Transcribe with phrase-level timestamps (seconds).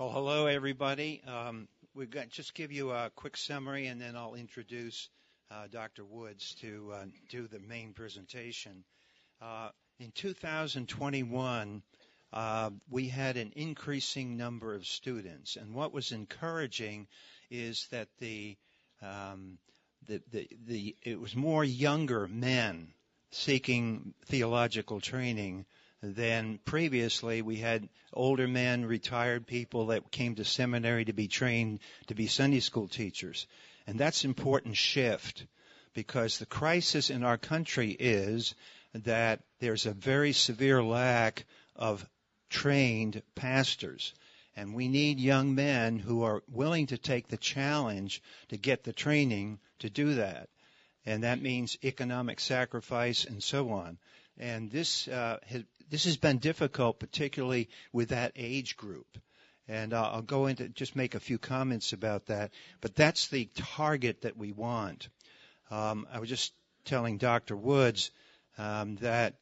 [0.00, 1.20] Well, hello, everybody.
[1.26, 5.10] Um, we've got just give you a quick summary, and then I'll introduce
[5.50, 6.06] uh, Dr.
[6.06, 8.82] Woods to uh, do the main presentation.
[9.42, 9.68] Uh,
[9.98, 11.82] in 2021,
[12.32, 17.06] uh, we had an increasing number of students, and what was encouraging
[17.50, 18.56] is that the
[19.02, 19.58] um,
[20.06, 22.94] the, the, the, it was more younger men
[23.32, 25.66] seeking theological training
[26.02, 27.42] than previously.
[27.42, 32.26] We had older men, retired people that came to seminary to be trained to be
[32.26, 33.46] Sunday school teachers.
[33.86, 35.46] And that's an important shift
[35.94, 38.54] because the crisis in our country is
[38.94, 41.44] that there's a very severe lack
[41.76, 42.06] of
[42.48, 44.14] trained pastors.
[44.56, 48.92] And we need young men who are willing to take the challenge to get the
[48.92, 50.48] training to do that.
[51.06, 53.98] And that means economic sacrifice and so on.
[54.38, 59.18] And this uh, has, this has been difficult, particularly with that age group.
[59.68, 62.52] And uh, I'll go into just make a few comments about that.
[62.80, 65.08] But that's the target that we want.
[65.70, 66.52] Um, I was just
[66.84, 67.56] telling Dr.
[67.56, 68.10] Woods
[68.58, 69.34] um, that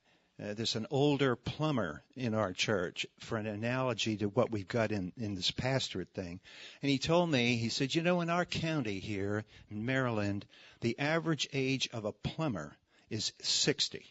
[0.42, 4.92] uh, there's an older plumber in our church for an analogy to what we've got
[4.92, 6.41] in, in this pastorate thing.
[6.82, 10.46] And he told me, he said, you know, in our county here in Maryland,
[10.80, 12.76] the average age of a plumber
[13.10, 14.04] is 60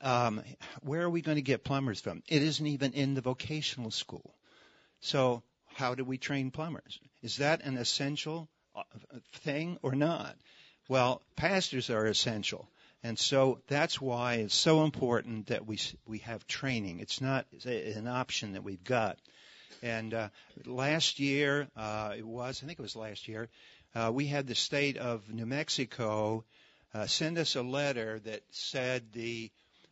[0.00, 0.42] um,
[0.82, 2.22] where are we going to get plumbers from?
[2.28, 4.34] It isn't even in the vocational school.
[5.00, 6.98] So how do we train plumbers?
[7.22, 8.82] Is that an essential uh,
[9.32, 10.36] thing or not?
[10.88, 12.68] Well, pastors are essential.
[13.02, 17.00] And so that's why it's so important that we we have training.
[17.00, 19.18] It's not an option that we've got.
[19.82, 20.28] And uh,
[20.64, 23.48] last year, uh, it was I think it was last year,
[23.94, 26.44] uh, we had the state of New Mexico
[26.94, 29.50] uh, send us a letter that said the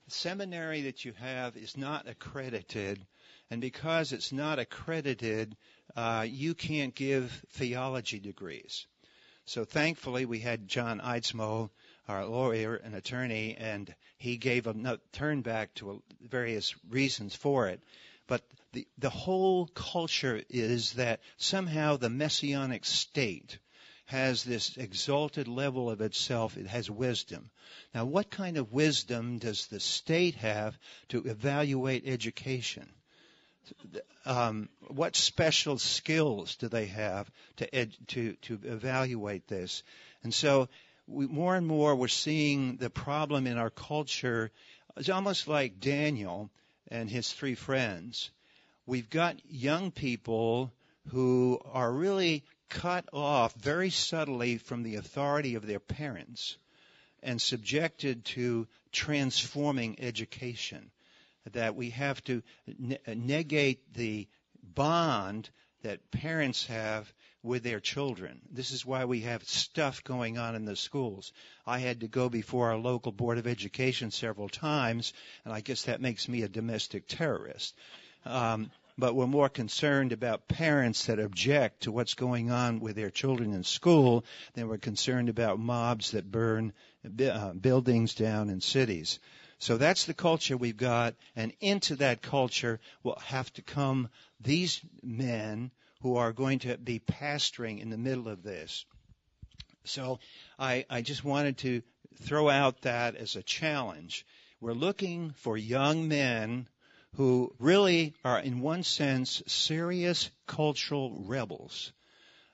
[0.08, 3.06] seminary that you have is not accredited,
[3.50, 5.56] and because it's not accredited,
[5.96, 8.86] uh, you can't give theology degrees.
[9.46, 11.70] So thankfully, we had John Eidsmoe,
[12.08, 17.82] our lawyer and attorney, and he gave a turn back to various reasons for it.
[18.26, 23.58] But the, the whole culture is that somehow the messianic state
[24.14, 26.56] has this exalted level of itself.
[26.56, 27.50] It has wisdom.
[27.92, 32.88] Now, what kind of wisdom does the state have to evaluate education?
[34.24, 39.82] Um, what special skills do they have to ed- to to evaluate this?
[40.22, 40.68] And so,
[41.08, 44.52] we, more and more, we're seeing the problem in our culture.
[44.96, 46.50] It's almost like Daniel
[46.86, 48.30] and his three friends.
[48.86, 50.72] We've got young people
[51.08, 52.44] who are really
[52.74, 56.58] cut off very subtly from the authority of their parents
[57.22, 60.90] and subjected to transforming education.
[61.52, 64.26] That we have to ne- negate the
[64.62, 65.50] bond
[65.82, 67.12] that parents have
[67.42, 68.40] with their children.
[68.50, 71.32] This is why we have stuff going on in the schools.
[71.66, 75.12] I had to go before our local board of education several times,
[75.44, 77.74] and I guess that makes me a domestic terrorist.
[78.24, 83.10] Um, but we're more concerned about parents that object to what's going on with their
[83.10, 84.24] children in school
[84.54, 86.72] than we're concerned about mobs that burn
[87.20, 89.18] uh, buildings down in cities.
[89.58, 94.10] So that's the culture we've got, and into that culture will have to come
[94.40, 95.70] these men
[96.02, 98.84] who are going to be pastoring in the middle of this.
[99.84, 100.18] So
[100.58, 101.82] I, I just wanted to
[102.20, 104.26] throw out that as a challenge.
[104.60, 106.68] We're looking for young men
[107.16, 111.92] who really are, in one sense, serious cultural rebels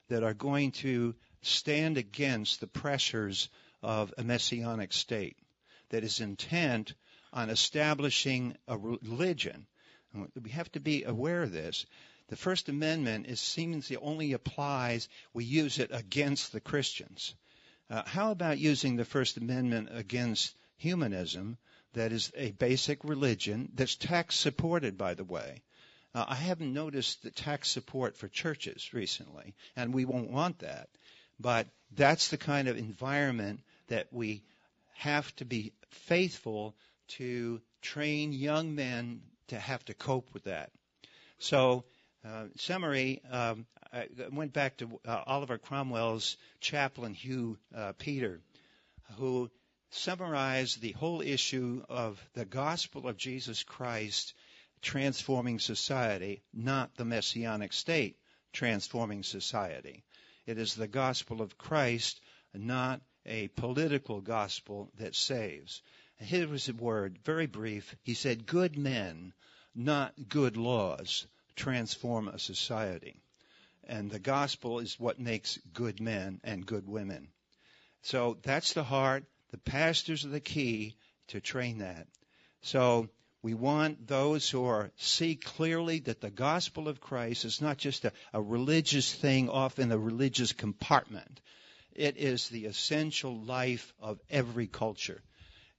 [0.09, 3.49] that are going to stand against the pressures
[3.83, 5.37] of a messianic state
[5.89, 6.93] that is intent
[7.33, 9.67] on establishing a religion.
[10.43, 11.87] We have to be aware of this.
[12.29, 17.35] The First Amendment is seems it only applies, we use it against the Christians.
[17.89, 21.57] Uh, how about using the First Amendment against humanism
[21.95, 25.63] that is a basic religion that's tax supported, by the way.
[26.15, 30.89] Uh, I haven't noticed the tax support for churches recently, and we won't want that.
[31.39, 34.43] But that's the kind of environment that we
[34.95, 36.75] have to be faithful
[37.09, 40.71] to train young men to have to cope with that.
[41.39, 41.85] So,
[42.25, 48.41] uh, summary, um, I went back to uh, Oliver Cromwell's chaplain Hugh uh, Peter,
[49.17, 49.51] who
[49.91, 54.35] summarize the whole issue of the gospel of Jesus Christ
[54.83, 58.17] transforming society, not the messianic state
[58.53, 60.05] transforming society.
[60.47, 62.21] It is the gospel of Christ,
[62.55, 65.83] not a political gospel that saves.
[66.19, 67.95] Here was a word, very brief.
[68.03, 69.33] He said, good men,
[69.75, 71.27] not good laws,
[71.57, 73.17] transform a society.
[73.85, 77.29] And the gospel is what makes good men and good women.
[78.03, 79.25] So that's the heart.
[79.51, 80.97] The pastors are the key
[81.29, 82.07] to train that.
[82.63, 83.09] So
[83.43, 88.05] we want those who are see clearly that the gospel of Christ is not just
[88.05, 91.41] a, a religious thing off in a religious compartment.
[91.95, 95.23] It is the essential life of every culture.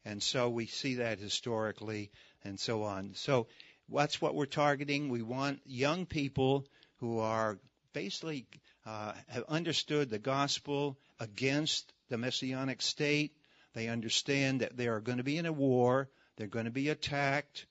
[0.04, 2.12] And so we see that historically
[2.44, 3.14] and so on.
[3.14, 3.48] So
[3.90, 5.10] that's what we're targeting.
[5.10, 6.66] We want young people
[6.98, 7.60] who are
[7.94, 8.48] basically
[8.86, 13.34] uh, have understood the gospel against the messianic state.
[13.74, 16.10] They understand that they are going to be in a war.
[16.36, 17.66] They're going to be attacked.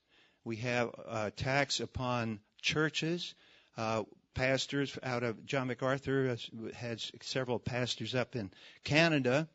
[0.44, 3.34] We have uh, attacks upon churches.
[3.76, 4.04] Uh,
[4.34, 6.36] pastors out of John MacArthur
[6.74, 8.50] has several pastors up in
[8.84, 9.48] Canada.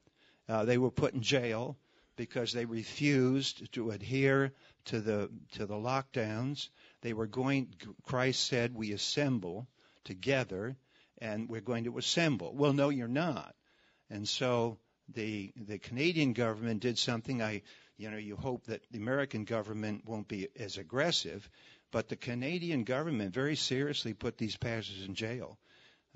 [0.48, 1.78] Uh, they were put in jail
[2.16, 4.54] because they refused to adhere
[4.86, 6.70] to the to the lockdowns.
[7.02, 7.74] They were going.
[8.04, 9.68] Christ said, "We assemble
[10.04, 10.78] together,
[11.18, 13.56] and we're going to assemble." Well, no, you're not.
[14.10, 14.78] And so
[15.14, 17.42] the the Canadian government did something.
[17.42, 17.62] I,
[17.98, 21.48] you know, you hope that the American government won't be as aggressive,
[21.92, 25.58] but the Canadian government very seriously put these pastors in jail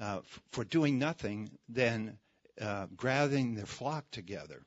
[0.01, 2.17] uh, f- for doing nothing than
[2.59, 4.61] uh, gathering their flock together.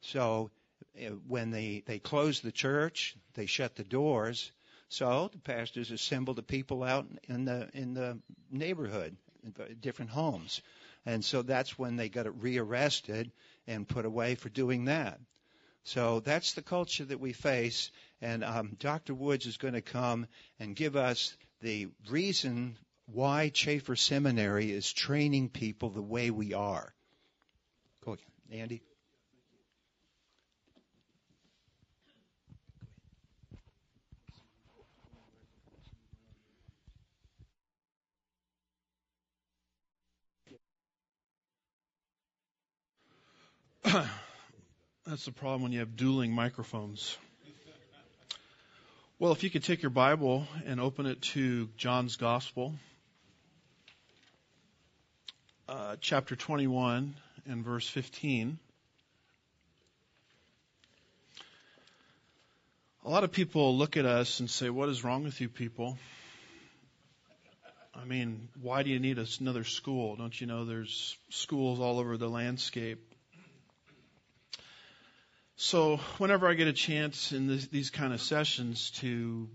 [0.00, 0.50] So
[0.98, 4.50] uh, when they, they closed the church, they shut the doors.
[4.88, 8.18] So the pastors assembled the people out in the in the
[8.50, 10.62] neighborhood, in different homes,
[11.04, 13.32] and so that's when they got rearrested
[13.66, 15.20] and put away for doing that.
[15.84, 19.14] So that's the culture that we face, and um, Dr.
[19.14, 20.26] Woods is going to come
[20.58, 22.76] and give us the reason
[23.06, 26.92] why Chafer Seminary is training people the way we are.
[28.04, 28.82] Go ahead, Andy.
[45.06, 47.16] That's the problem when you have dueling microphones.
[49.18, 52.74] Well, if you could take your Bible and open it to John's Gospel,
[55.68, 57.14] uh, chapter 21
[57.46, 58.58] and verse 15.
[63.04, 65.96] A lot of people look at us and say, What is wrong with you people?
[67.94, 70.16] I mean, why do you need another school?
[70.16, 73.05] Don't you know there's schools all over the landscape?
[75.58, 79.48] So, whenever I get a chance in this, these kind of sessions to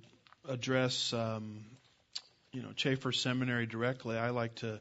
[0.49, 1.63] address, um,
[2.51, 4.79] you know, Chafer Seminary directly, I like to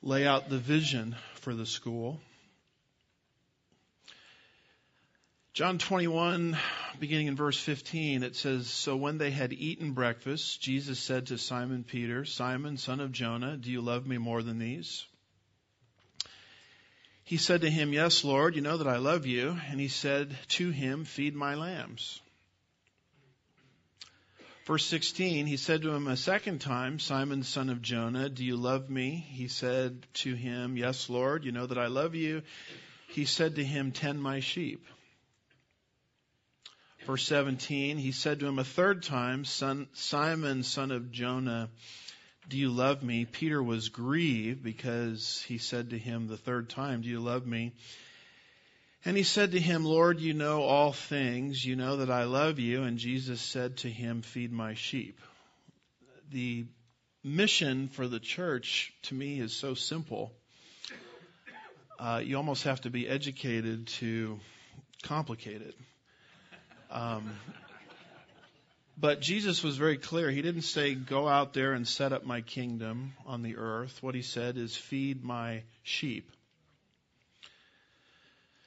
[0.00, 2.22] lay out the vision for the school.
[5.52, 6.56] John 21,
[6.98, 11.36] beginning in verse 15, it says, So when they had eaten breakfast, Jesus said to
[11.36, 15.04] Simon Peter, Simon, son of Jonah, do you love me more than these?
[17.24, 19.58] He said to him, Yes, Lord, you know that I love you.
[19.68, 22.20] And he said to him, Feed my lambs.
[24.66, 28.56] Verse 16, he said to him a second time, Simon, son of Jonah, do you
[28.56, 29.26] love me?
[29.28, 32.42] He said to him, Yes, Lord, you know that I love you.
[33.08, 34.86] He said to him, Tend my sheep.
[37.06, 41.68] Verse 17, he said to him a third time, son, Simon, son of Jonah,
[42.48, 43.24] do you love me?
[43.24, 47.72] Peter was grieved because he said to him the third time, Do you love me?
[49.04, 51.64] And he said to him, Lord, you know all things.
[51.64, 52.84] You know that I love you.
[52.84, 55.20] And Jesus said to him, Feed my sheep.
[56.30, 56.66] The
[57.22, 60.32] mission for the church to me is so simple.
[61.98, 64.40] Uh, you almost have to be educated to
[65.02, 65.74] complicate it.
[66.90, 67.30] Um,
[68.96, 70.30] but Jesus was very clear.
[70.30, 74.02] He didn't say, go out there and set up my kingdom on the earth.
[74.02, 76.30] What he said is, feed my sheep.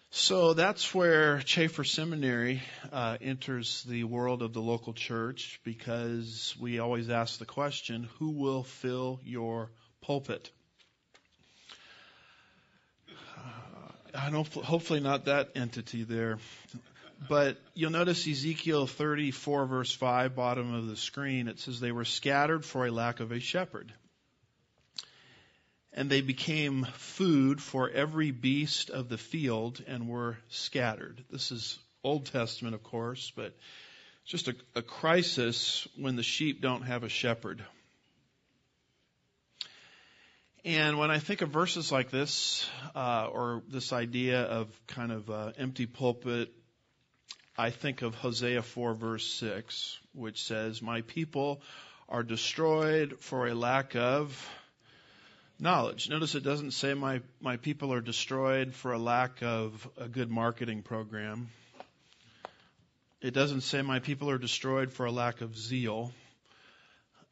[0.09, 6.79] So that's where Chafer Seminary uh, enters the world of the local church because we
[6.79, 9.69] always ask the question, who will fill your
[10.01, 10.49] pulpit?
[13.09, 13.41] Uh,
[14.15, 16.39] I don't, hopefully not that entity there.
[17.27, 22.05] But you'll notice Ezekiel 34 verse 5, bottom of the screen, it says they were
[22.05, 23.91] scattered for a lack of a shepherd.
[25.93, 31.23] And they became food for every beast of the field and were scattered.
[31.31, 33.55] This is Old Testament, of course, but
[34.25, 37.63] just a, a crisis when the sheep don't have a shepherd.
[40.63, 45.29] And when I think of verses like this, uh, or this idea of kind of
[45.29, 46.53] uh, empty pulpit,
[47.59, 51.61] I think of Hosea 4 verse 6, which says, My people
[52.07, 54.47] are destroyed for a lack of
[55.59, 56.07] knowledge.
[56.07, 60.29] Notice it doesn't say my, my people are destroyed for a lack of a good
[60.29, 61.49] marketing program.
[63.21, 66.11] It doesn't say my people are destroyed for a lack of zeal.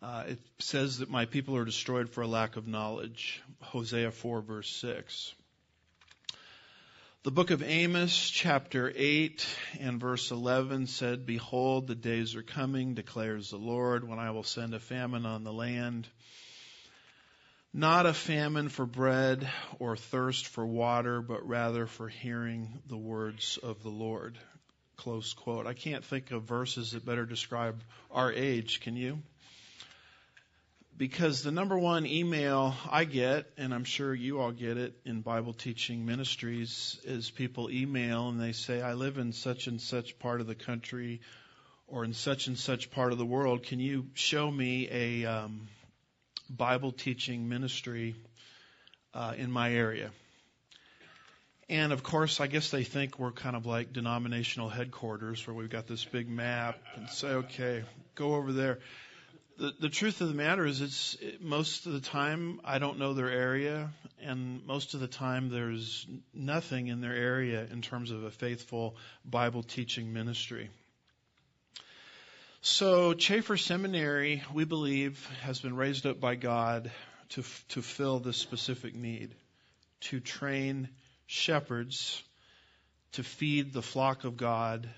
[0.02, 3.44] Uh, it says that my people are destroyed for a lack of knowledge.
[3.62, 5.36] Hosea 4 verse 6.
[7.26, 9.48] The book of Amos, chapter 8
[9.80, 14.44] and verse 11 said, Behold, the days are coming, declares the Lord, when I will
[14.44, 16.08] send a famine on the land.
[17.74, 23.58] Not a famine for bread or thirst for water, but rather for hearing the words
[23.64, 24.38] of the Lord.
[24.96, 25.66] Close quote.
[25.66, 29.18] I can't think of verses that better describe our age, can you?
[30.98, 35.22] Because the number one email I get, and I'm sure you all get it in
[35.22, 40.18] Bible teaching ministries, is people email and they say, I live in such and such
[40.20, 41.22] part of the country
[41.88, 43.64] or in such and such part of the world.
[43.64, 45.68] Can you show me a um,
[46.50, 48.16] Bible teaching ministry
[49.14, 50.12] uh, in my area?
[51.68, 55.70] And of course, I guess they think we're kind of like denominational headquarters where we've
[55.70, 57.84] got this big map and say, okay,
[58.14, 58.80] go over there
[59.58, 63.00] the, the truth of the matter is it's it, most of the time I don't
[63.00, 63.90] know their area
[64.22, 68.96] and most of the time there's nothing in their area in terms of a faithful
[69.24, 70.70] Bible teaching ministry.
[72.62, 76.92] So Chafer Seminary, we believe, has been raised up by God
[77.30, 79.36] to to fill this specific need,
[80.02, 80.90] to train
[81.28, 82.24] shepherds
[83.16, 84.90] to feed the flock of God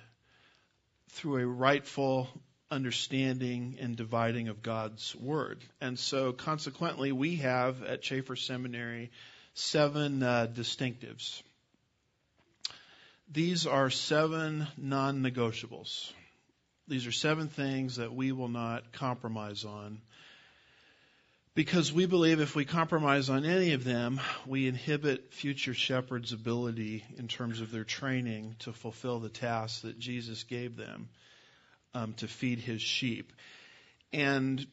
[1.12, 2.28] through a rightful
[2.70, 5.64] understanding and dividing of God's Word.
[5.80, 9.12] And so, consequently, we have at Chafer Seminary
[9.54, 11.42] seven uh, distinctives.
[13.32, 16.12] These are seven non negotiables.
[16.88, 20.00] These are seven things that we will not compromise on.
[21.54, 27.04] Because we believe if we compromise on any of them, we inhibit future shepherds' ability
[27.18, 31.10] in terms of their training to fulfill the tasks that Jesus gave them
[31.98, 33.34] um, to feed his sheep.
[34.14, 34.66] And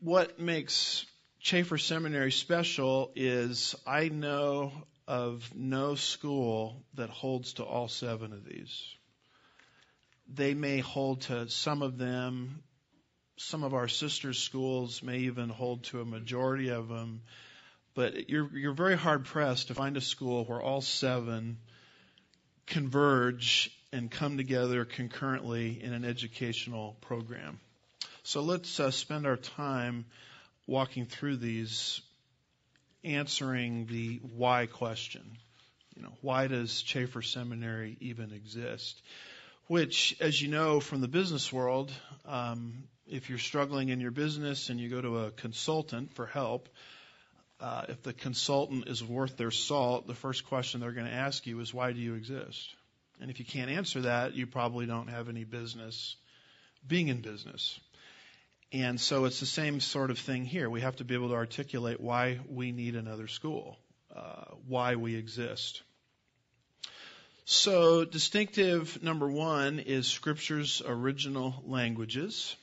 [0.00, 1.06] what makes
[1.40, 4.72] Chafer Seminary special is I know
[5.06, 8.82] of no school that holds to all seven of these.
[10.32, 12.62] They may hold to some of them.
[13.36, 17.22] Some of our sister schools may even hold to a majority of them.
[17.94, 21.58] But you're, you're very hard pressed to find a school where all seven
[22.66, 27.58] converge and come together concurrently in an educational program.
[28.22, 30.04] So let's uh, spend our time
[30.66, 32.00] walking through these,
[33.02, 35.22] answering the why question.
[35.96, 39.02] You know, why does Chafer Seminary even exist?
[39.66, 41.92] Which, as you know from the business world,
[42.26, 46.68] um, if you're struggling in your business and you go to a consultant for help,
[47.60, 51.46] uh, if the consultant is worth their salt, the first question they're going to ask
[51.46, 52.74] you is, why do you exist?
[53.20, 56.16] And if you can't answer that, you probably don't have any business
[56.86, 57.78] being in business.
[58.72, 60.70] And so it's the same sort of thing here.
[60.70, 63.78] We have to be able to articulate why we need another school,
[64.14, 65.82] uh, why we exist.
[67.46, 72.54] So, distinctive number one is Scripture's original languages.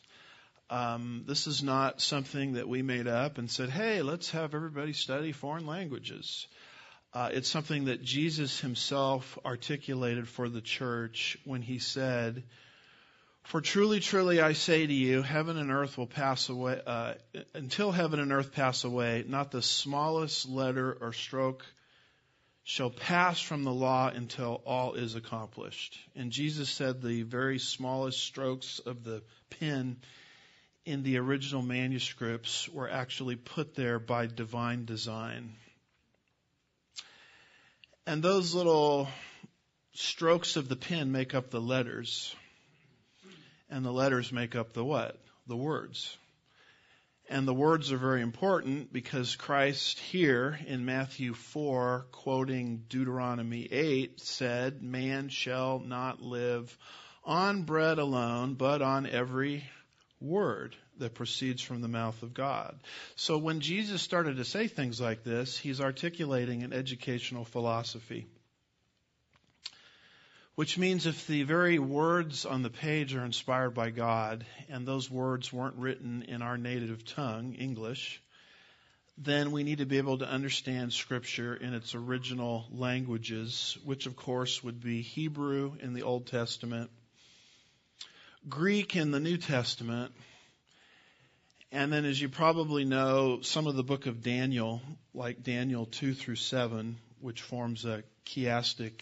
[0.69, 4.93] Um, this is not something that we made up and said, hey, let's have everybody
[4.93, 6.47] study foreign languages.
[7.13, 12.43] Uh, it's something that Jesus himself articulated for the church when he said,
[13.43, 17.13] For truly, truly, I say to you, heaven and earth will pass away, uh,
[17.53, 21.65] until heaven and earth pass away, not the smallest letter or stroke
[22.63, 25.97] shall pass from the law until all is accomplished.
[26.17, 30.01] And Jesus said the very smallest strokes of the pen
[30.85, 35.55] in the original manuscripts were actually put there by divine design.
[38.07, 39.09] And those little
[39.91, 42.33] strokes of the pen make up the letters.
[43.69, 45.19] And the letters make up the what?
[45.47, 46.17] The words.
[47.29, 54.21] And the words are very important because Christ here in Matthew 4, quoting Deuteronomy 8,
[54.21, 56.77] said, Man shall not live
[57.25, 59.65] on bread alone, but on every
[60.21, 62.79] word that proceeds from the mouth of God.
[63.15, 68.27] So when Jesus started to say things like this, he's articulating an educational philosophy.
[70.55, 75.09] Which means if the very words on the page are inspired by God, and those
[75.09, 78.19] words weren't written in our native tongue, English,
[79.19, 84.15] then we need to be able to understand Scripture in its original languages, which of
[84.15, 86.91] course would be Hebrew in the Old Testament,
[88.47, 90.11] Greek in the New Testament,
[91.71, 94.81] And then, as you probably know, some of the book of Daniel,
[95.13, 99.01] like Daniel 2 through 7, which forms a chiastic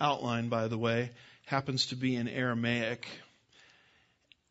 [0.00, 1.10] outline, by the way,
[1.46, 3.06] happens to be in Aramaic.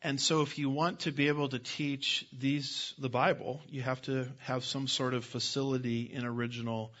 [0.02, 4.00] And so if you want to be able to teach these, the Bible, you have
[4.02, 6.92] to have some sort of facility in original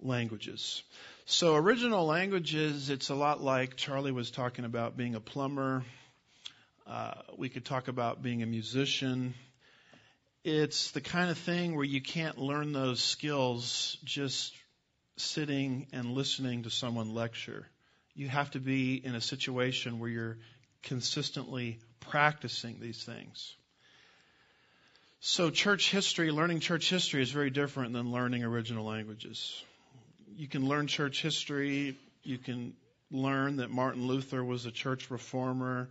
[0.00, 0.84] languages.
[1.26, 5.82] So original languages, it's a lot like Charlie was talking about being a plumber.
[6.86, 9.34] Uh, we could talk about being a musician.
[10.48, 14.54] It's the kind of thing where you can't learn those skills just
[15.16, 17.66] sitting and listening to someone lecture.
[18.14, 20.38] You have to be in a situation where you're
[20.82, 23.54] consistently practicing these things.
[25.20, 29.62] So church history, learning church history is very different than learning original languages
[30.38, 31.96] you can learn church history.
[32.22, 32.74] You can
[33.10, 35.88] learn that Martin Luther was a church reformer.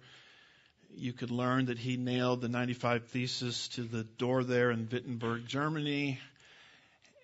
[0.98, 5.46] You could learn that he nailed the 95 Thesis to the door there in Wittenberg,
[5.46, 6.20] Germany.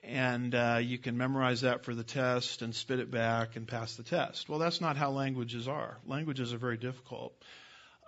[0.03, 3.95] And uh, you can memorize that for the test and spit it back and pass
[3.95, 4.47] the test.
[4.47, 5.97] Well, that's not how languages are.
[6.05, 7.33] Languages are very difficult.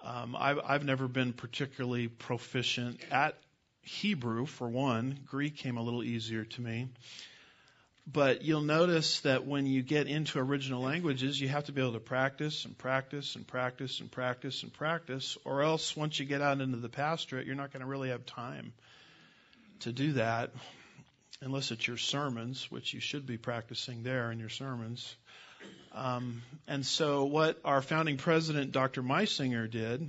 [0.03, 3.35] Um, I've, I've never been particularly proficient at
[3.81, 5.19] Hebrew, for one.
[5.25, 6.89] Greek came a little easier to me.
[8.07, 11.93] But you'll notice that when you get into original languages, you have to be able
[11.93, 16.41] to practice and practice and practice and practice and practice, or else once you get
[16.41, 18.73] out into the pastorate, you're not going to really have time
[19.79, 20.51] to do that
[21.41, 25.15] unless it's your sermons, which you should be practicing there in your sermons.
[25.91, 29.01] Um, and so, what our founding president, Dr.
[29.01, 30.07] Meisinger, did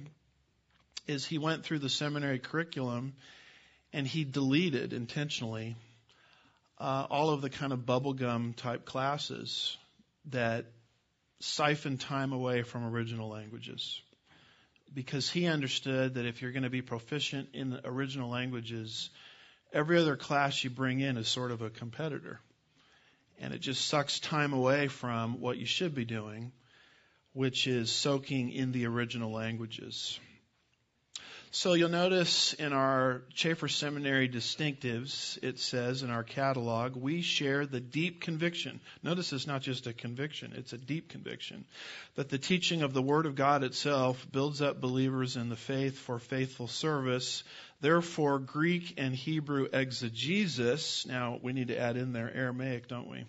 [1.06, 3.14] is he went through the seminary curriculum
[3.92, 5.76] and he deleted intentionally
[6.78, 9.76] uh, all of the kind of bubblegum type classes
[10.26, 10.66] that
[11.40, 14.00] siphon time away from original languages.
[14.94, 19.10] Because he understood that if you're going to be proficient in the original languages,
[19.72, 22.40] every other class you bring in is sort of a competitor.
[23.38, 26.52] And it just sucks time away from what you should be doing,
[27.32, 30.18] which is soaking in the original languages.
[31.56, 37.64] So you'll notice in our Chafer Seminary distinctives, it says in our catalog, we share
[37.64, 38.78] the deep conviction.
[39.02, 41.64] Notice it's not just a conviction, it's a deep conviction
[42.16, 45.98] that the teaching of the Word of God itself builds up believers in the faith
[45.98, 47.42] for faithful service.
[47.80, 53.24] Therefore, Greek and Hebrew exegesis, now we need to add in there Aramaic, don't we?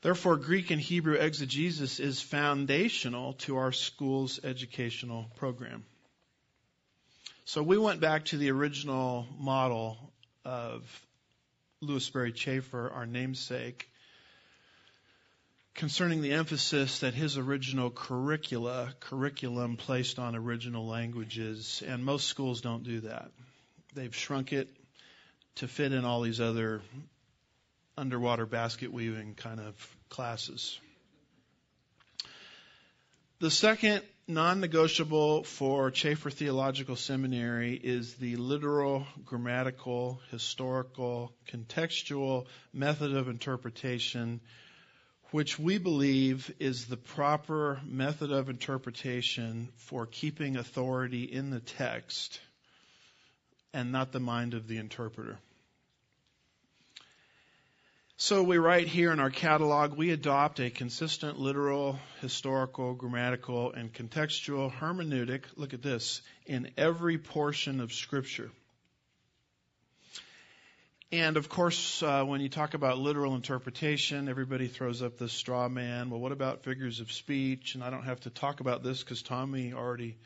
[0.00, 5.84] Therefore, Greek and Hebrew exegesis is foundational to our school's educational program.
[7.48, 9.96] So we went back to the original model
[10.44, 10.82] of
[11.80, 13.88] Lewis Sperry Chafer, our namesake,
[15.72, 22.62] concerning the emphasis that his original curricula, curriculum placed on original languages, and most schools
[22.62, 23.30] don't do that.
[23.94, 24.68] They've shrunk it
[25.56, 26.82] to fit in all these other
[27.96, 30.80] underwater basket weaving kind of classes.
[33.38, 43.28] The second non-negotiable for Chafer Theological Seminary is the literal, grammatical, historical, contextual method of
[43.28, 44.40] interpretation,
[45.30, 52.40] which we believe is the proper method of interpretation for keeping authority in the text
[53.72, 55.38] and not the mind of the interpreter.
[58.18, 63.92] So we write here in our catalog, we adopt a consistent literal, historical, grammatical, and
[63.92, 68.50] contextual hermeneutic, look at this, in every portion of Scripture.
[71.12, 75.68] And of course, uh, when you talk about literal interpretation, everybody throws up the straw
[75.68, 76.08] man.
[76.08, 77.74] Well, what about figures of speech?
[77.74, 80.16] And I don't have to talk about this because Tommy already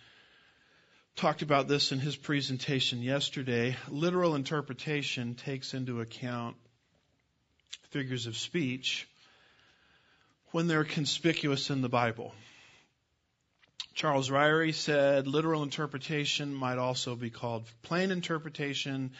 [1.17, 3.77] talked about this in his presentation yesterday.
[3.89, 6.57] Literal interpretation takes into account
[7.91, 9.09] figures of speech
[10.53, 12.35] when they're conspicuous in the Bible.
[13.95, 19.13] Charles Ryrie said literal interpretation might also be called plain interpretation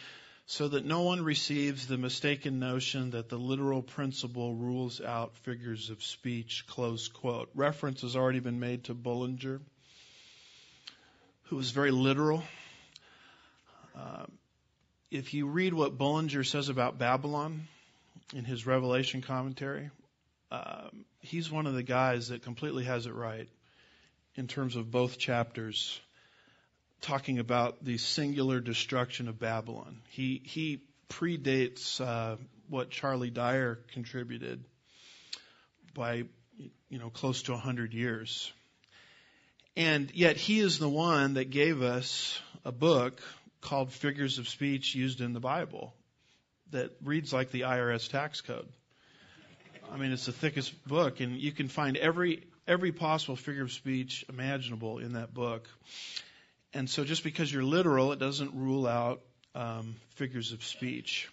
[0.45, 5.89] so that no one receives the mistaken notion that the literal principle rules out figures
[5.89, 7.49] of speech, close quote.
[7.55, 9.61] Reference has already been made to Bullinger,
[11.43, 12.43] who was very literal.
[13.95, 14.25] Uh,
[15.09, 17.67] if you read what Bullinger says about Babylon,
[18.33, 19.89] in his Revelation commentary.
[20.51, 23.47] Um, he's one of the guys that completely has it right
[24.35, 25.99] in terms of both chapters,
[27.01, 30.01] talking about the singular destruction of Babylon.
[30.09, 32.37] He he predates uh,
[32.69, 34.63] what Charlie Dyer contributed
[35.93, 36.23] by
[36.89, 38.51] you know close to a hundred years,
[39.75, 43.21] and yet he is the one that gave us a book
[43.61, 45.93] called Figures of Speech Used in the Bible
[46.71, 48.67] that reads like the IRS tax code.
[49.91, 53.71] I mean, it's the thickest book, and you can find every every possible figure of
[53.71, 55.67] speech imaginable in that book.
[56.73, 59.21] And so, just because you're literal, it doesn't rule out
[59.55, 61.29] um, figures of speech.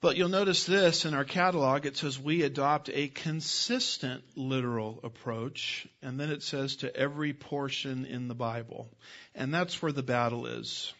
[0.00, 1.86] But you'll notice this in our catalog.
[1.86, 8.04] It says we adopt a consistent literal approach, and then it says to every portion
[8.04, 8.88] in the Bible.
[9.34, 10.92] And that's where the battle is.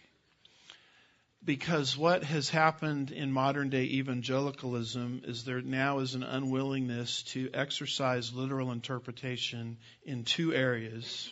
[1.47, 7.49] Because what has happened in modern day evangelicalism is there now is an unwillingness to
[7.55, 11.31] exercise literal interpretation in two areas.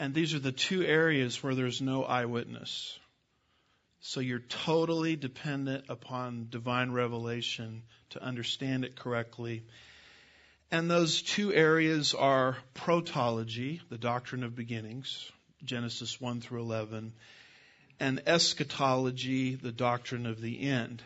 [0.00, 2.98] And these are the two areas where there's no eyewitness.
[4.00, 9.62] So you're totally dependent upon divine revelation to understand it correctly.
[10.72, 15.30] And those two areas are protology, the doctrine of beginnings,
[15.64, 17.12] Genesis 1 through 11,
[18.02, 21.02] and eschatology, the doctrine of the end.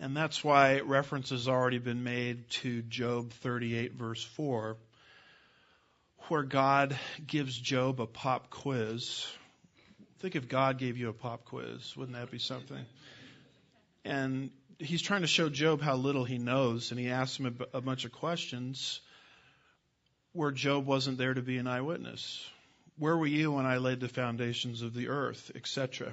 [0.00, 4.78] And that's why reference has already been made to Job 38 verse 4,
[6.28, 9.26] where God gives Job a pop quiz
[10.20, 12.86] Think if God gave you a pop quiz, wouldn't that be something?
[14.04, 17.78] And he's trying to show Job how little he knows, and he asks him a,
[17.78, 19.00] a bunch of questions
[20.32, 22.48] where Job wasn't there to be an eyewitness.
[23.02, 26.12] Where were you when I laid the foundations of the earth, etc.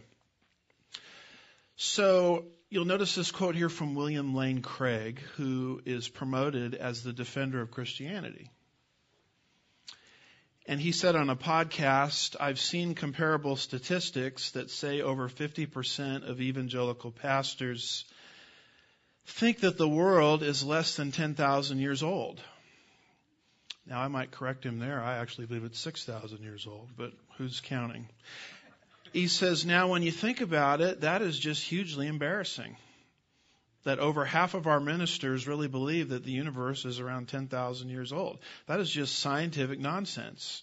[1.76, 7.14] So you'll notice this quote here from William Lane Craig, who is promoted as the
[7.14, 8.50] defender of Christianity.
[10.66, 16.42] And he said on a podcast, I've seen comparable statistics that say over 50% of
[16.42, 18.04] evangelical pastors
[19.28, 22.42] think that the world is less than 10,000 years old.
[23.90, 25.02] Now, I might correct him there.
[25.02, 28.08] I actually believe it's 6,000 years old, but who's counting?
[29.12, 32.78] He says, now when you think about it, that is just hugely embarrassing
[33.86, 38.12] that over half of our ministers really believe that the universe is around 10,000 years
[38.12, 38.38] old.
[38.68, 40.62] That is just scientific nonsense.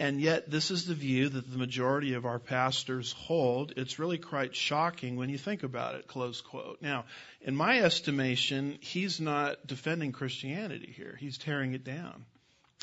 [0.00, 3.72] And yet, this is the view that the majority of our pastors hold.
[3.76, 6.82] It's really quite shocking when you think about it, close quote.
[6.82, 7.06] Now,
[7.40, 11.16] in my estimation, he's not defending Christianity here.
[11.18, 12.26] He's tearing it down.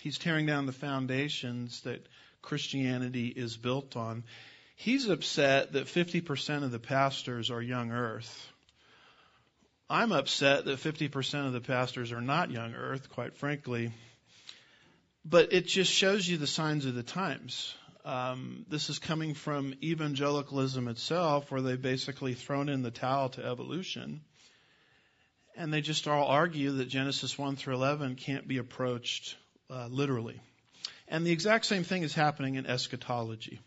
[0.06, 2.08] He's tearing down the foundations that
[2.42, 4.24] Christianity is built on.
[4.78, 8.52] He's upset that 50% of the pastors are young earth
[9.90, 13.92] I'm upset that 50% of the pastors are not young earth, quite frankly.
[15.24, 17.74] But it just shows you the signs of the times.
[18.04, 23.46] Um, this is coming from evangelicalism itself, where they've basically thrown in the towel to
[23.46, 24.22] evolution.
[25.56, 29.38] And they just all argue that Genesis 1 through 11 can't be approached
[29.70, 30.40] uh, literally.
[31.08, 33.60] And the exact same thing is happening in eschatology.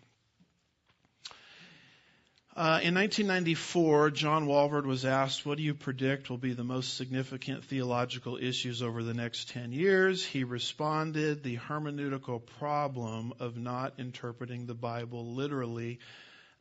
[2.58, 6.96] Uh, in 1994, John Walvoord was asked, What do you predict will be the most
[6.96, 10.24] significant theological issues over the next 10 years?
[10.24, 16.00] He responded, The hermeneutical problem of not interpreting the Bible literally,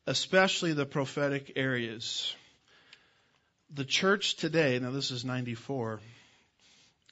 [0.06, 2.32] especially the prophetic areas.
[3.74, 6.00] The church today, now this is 94,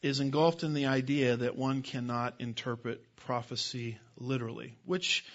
[0.02, 5.26] is engulfed in the idea that one cannot interpret prophecy literally, which,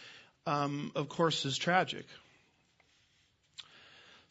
[0.46, 2.06] um, of course, is tragic.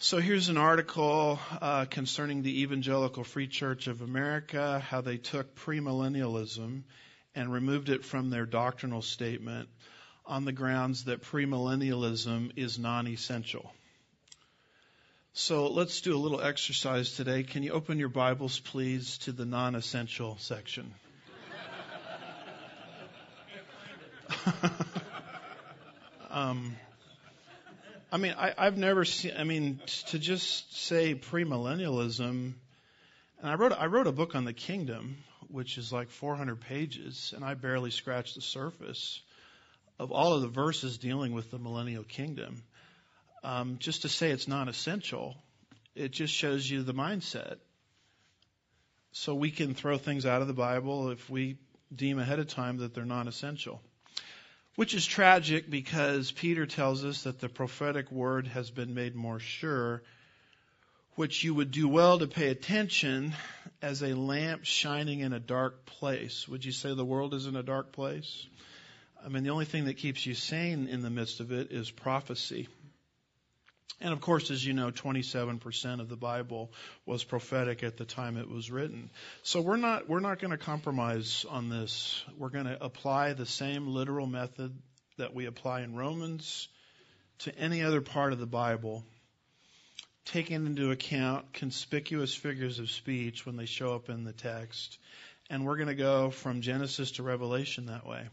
[0.02, 5.56] So here's an article uh, concerning the Evangelical Free Church of America, how they took
[5.56, 6.84] premillennialism
[7.36, 9.68] and removed it from their doctrinal statement
[10.26, 13.74] on the grounds that premillennialism is non-essential.
[15.34, 17.44] So let's do a little exercise today.
[17.44, 20.92] Can you open your Bibles, please, to the non-essential section?
[26.32, 26.76] um,
[28.12, 29.34] I mean, I, I've never seen.
[29.38, 32.54] I mean, to just say premillennialism,
[33.40, 37.34] and I wrote I wrote a book on the kingdom, which is like 400 pages,
[37.36, 39.22] and I barely scratched the surface
[40.00, 42.64] of all of the verses dealing with the millennial kingdom.
[43.44, 45.36] Um, just to say it's not essential,
[45.96, 47.58] it just shows you the mindset.
[49.12, 51.58] So we can throw things out of the Bible if we
[51.94, 53.82] deem ahead of time that they're non essential.
[54.76, 59.40] Which is tragic because Peter tells us that the prophetic word has been made more
[59.40, 60.04] sure,
[61.16, 63.34] which you would do well to pay attention
[63.82, 66.48] as a lamp shining in a dark place.
[66.48, 68.46] Would you say the world is in a dark place?
[69.26, 71.92] I mean, the only thing that keeps you sane in the midst of it is
[71.92, 72.70] prophecy.
[74.02, 76.72] And of course, as you know, 27% of the Bible
[77.06, 79.10] was prophetic at the time it was written.
[79.44, 82.24] So we're not, we're not going to compromise on this.
[82.38, 84.74] We're going to apply the same literal method
[85.18, 86.70] that we apply in Romans
[87.40, 89.04] to any other part of the Bible,
[90.26, 94.98] taking into account conspicuous figures of speech when they show up in the text.
[95.50, 98.30] And we're going to go from Genesis to Revelation that way,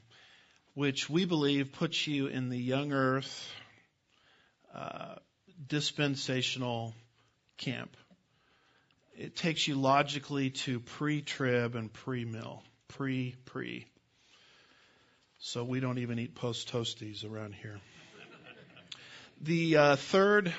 [0.75, 3.51] which we believe puts you in the young earth
[4.73, 5.17] uh,
[5.69, 6.95] dispensational
[7.57, 7.97] camp.
[9.17, 12.63] It takes you logically to pre trib and pre mill.
[12.89, 13.87] Pre, pre.
[15.39, 17.81] So we don't even eat post toasties around here.
[19.41, 20.53] The uh, third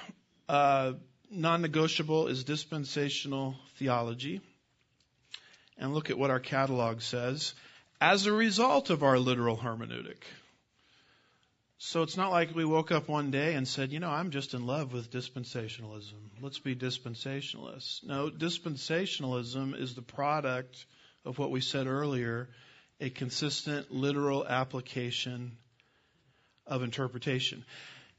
[0.48, 0.94] uh,
[1.32, 4.42] non negotiable is dispensational theology.
[5.80, 7.54] And look at what our catalog says.
[8.00, 10.18] As a result of our literal hermeneutic.
[11.80, 14.56] So it's not like we woke up one day and said, you know, I'm just
[14.56, 16.42] in love with dispensationalism.
[16.42, 18.04] Let's be dispensationalists.
[18.04, 20.86] No, dispensationalism is the product
[21.24, 22.50] of what we said earlier
[23.00, 25.56] a consistent literal application
[26.66, 27.64] of interpretation.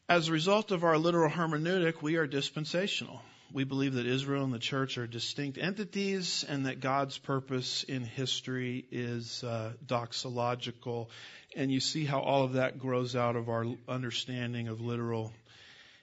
[0.08, 3.20] As a result of our literal hermeneutic, we are dispensational.
[3.50, 8.04] We believe that Israel and the church are distinct entities and that God's purpose in
[8.04, 11.08] history is uh, doxological.
[11.56, 15.32] And you see how all of that grows out of our understanding of literal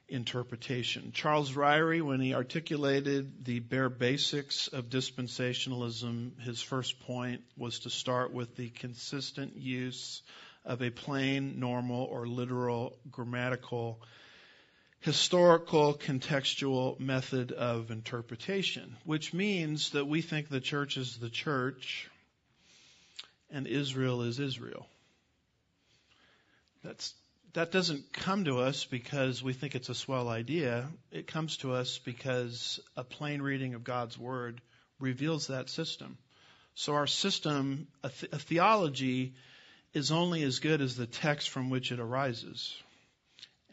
[0.09, 1.11] interpretation.
[1.13, 7.91] Charles Ryrie, when he articulated the bare basics of dispensationalism, his first point was to
[7.91, 10.23] start with the consistent use
[10.63, 14.01] of a plain, normal, or literal grammatical,
[15.05, 22.09] historical, contextual method of interpretation, which means that we think the church is the church
[23.51, 24.87] and Israel is Israel.
[26.83, 27.13] That's,
[27.53, 30.87] that doesn't come to us because we think it's a swell idea.
[31.11, 34.59] It comes to us because a plain reading of God's Word
[34.99, 36.17] reveals that system.
[36.73, 39.35] So our system, a, th- a theology,
[39.93, 42.75] is only as good as the text from which it arises.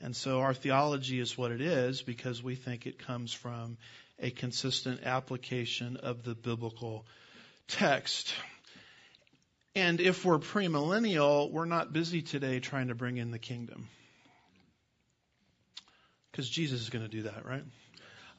[0.02, 3.78] And so our theology is what it is because we think it comes from
[4.18, 7.06] a consistent application of the biblical
[7.68, 8.34] text.
[9.76, 13.88] And if we're premillennial, we're not busy today trying to bring in the kingdom.
[16.30, 17.64] Because Jesus is going to do that, right?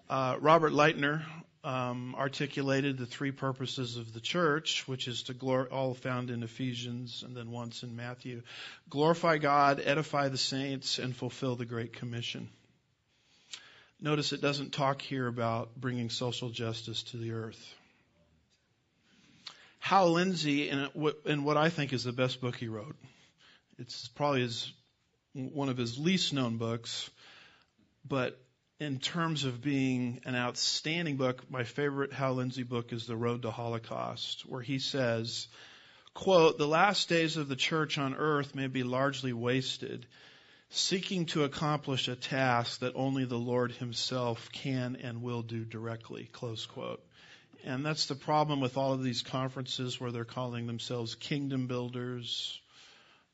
[0.09, 1.23] Uh, Robert Lightner,
[1.63, 6.43] um, articulated the three purposes of the church, which is to glor- all found in
[6.43, 8.41] Ephesians and then once in Matthew.
[8.89, 12.49] Glorify God, edify the saints, and fulfill the Great Commission.
[14.01, 17.75] Notice it doesn't talk here about bringing social justice to the earth.
[19.79, 20.89] Hal Lindsey, in,
[21.25, 22.95] in what I think is the best book he wrote,
[23.79, 24.71] it's probably his,
[25.33, 27.09] one of his least known books,
[28.07, 28.37] but
[28.83, 33.43] in terms of being an outstanding book, my favorite Hal Lindsey book is The Road
[33.43, 35.47] to Holocaust, where he says,
[36.13, 40.05] quote, the last days of the church on earth may be largely wasted
[40.69, 46.27] seeking to accomplish a task that only the Lord himself can and will do directly,
[46.33, 47.03] close quote.
[47.63, 52.59] And that's the problem with all of these conferences where they're calling themselves kingdom builders,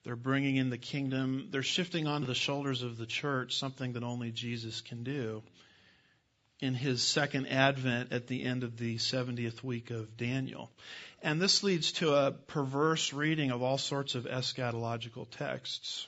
[0.03, 1.49] they're bringing in the kingdom.
[1.51, 5.43] They're shifting onto the shoulders of the church something that only Jesus can do
[6.61, 10.71] in his second advent at the end of the 70th week of Daniel.
[11.21, 16.07] And this leads to a perverse reading of all sorts of eschatological texts.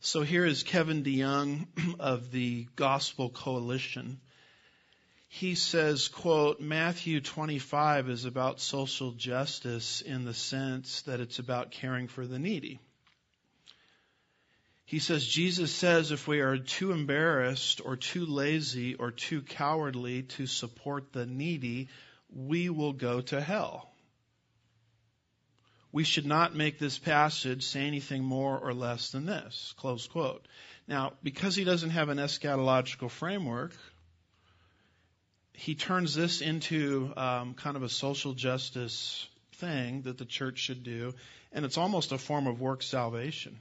[0.00, 1.66] So here is Kevin DeYoung
[2.00, 4.20] of the Gospel Coalition
[5.28, 11.72] he says, quote, Matthew 25 is about social justice in the sense that it's about
[11.72, 12.80] caring for the needy.
[14.84, 20.22] He says, Jesus says if we are too embarrassed or too lazy or too cowardly
[20.22, 21.88] to support the needy,
[22.32, 23.90] we will go to hell.
[25.90, 29.74] We should not make this passage say anything more or less than this.
[29.76, 30.46] Close quote.
[30.86, 33.72] Now, because he doesn't have an eschatological framework,
[35.56, 40.84] he turns this into um, kind of a social justice thing that the church should
[40.84, 41.14] do,
[41.52, 43.58] and it's almost a form of work salvation.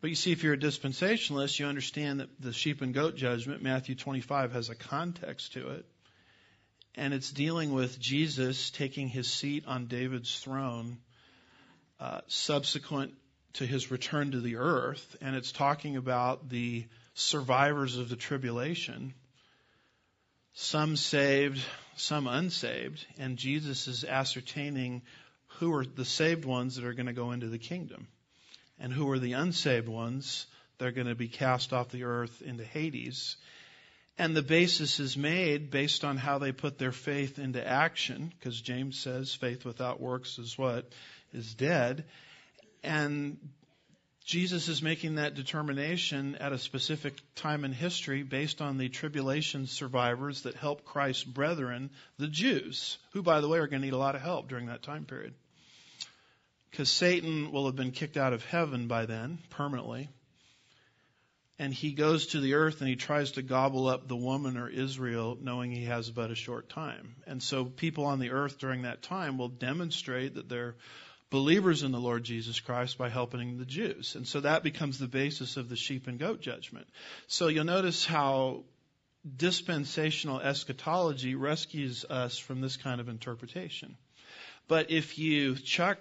[0.00, 3.62] But you see, if you're a dispensationalist, you understand that the sheep and goat judgment,
[3.62, 5.86] Matthew 25, has a context to it.
[6.94, 10.98] And it's dealing with Jesus taking his seat on David's throne
[11.98, 13.14] uh, subsequent
[13.54, 15.16] to his return to the earth.
[15.20, 19.14] And it's talking about the survivors of the tribulation
[20.54, 21.60] some saved,
[21.96, 25.02] some unsaved, and Jesus is ascertaining
[25.58, 28.06] who are the saved ones that are going to go into the kingdom
[28.78, 30.46] and who are the unsaved ones
[30.78, 33.36] that are going to be cast off the earth into Hades.
[34.16, 38.60] And the basis is made based on how they put their faith into action, because
[38.60, 40.88] James says faith without works is what?
[41.32, 42.04] Is dead.
[42.84, 43.38] And
[44.24, 49.66] Jesus is making that determination at a specific time in history based on the tribulation
[49.66, 53.92] survivors that help Christ's brethren, the Jews, who, by the way, are going to need
[53.92, 55.34] a lot of help during that time period.
[56.70, 60.08] Because Satan will have been kicked out of heaven by then, permanently.
[61.58, 64.70] And he goes to the earth and he tries to gobble up the woman or
[64.70, 67.14] Israel, knowing he has but a short time.
[67.26, 70.76] And so people on the earth during that time will demonstrate that they're
[71.34, 74.14] believers in the Lord Jesus Christ by helping the Jews.
[74.14, 76.86] And so that becomes the basis of the sheep and goat judgment.
[77.26, 78.62] So you'll notice how
[79.36, 83.96] dispensational eschatology rescues us from this kind of interpretation.
[84.68, 85.98] But if you chuck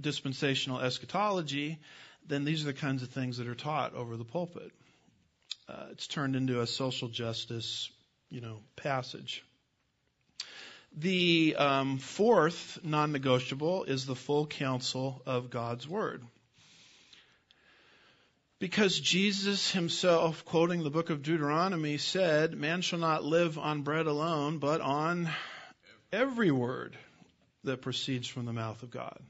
[0.00, 1.80] dispensational eschatology,
[2.28, 4.70] then these are the kinds of things that are taught over the pulpit.
[5.68, 7.90] Uh, it's turned into a social justice,
[8.30, 9.42] you know, passage.
[11.00, 16.24] The um, fourth non negotiable is the full counsel of God's Word.
[18.58, 24.06] Because Jesus himself, quoting the book of Deuteronomy, said, Man shall not live on bread
[24.06, 25.30] alone, but on
[26.10, 26.98] every word
[27.62, 29.20] that proceeds from the mouth of God.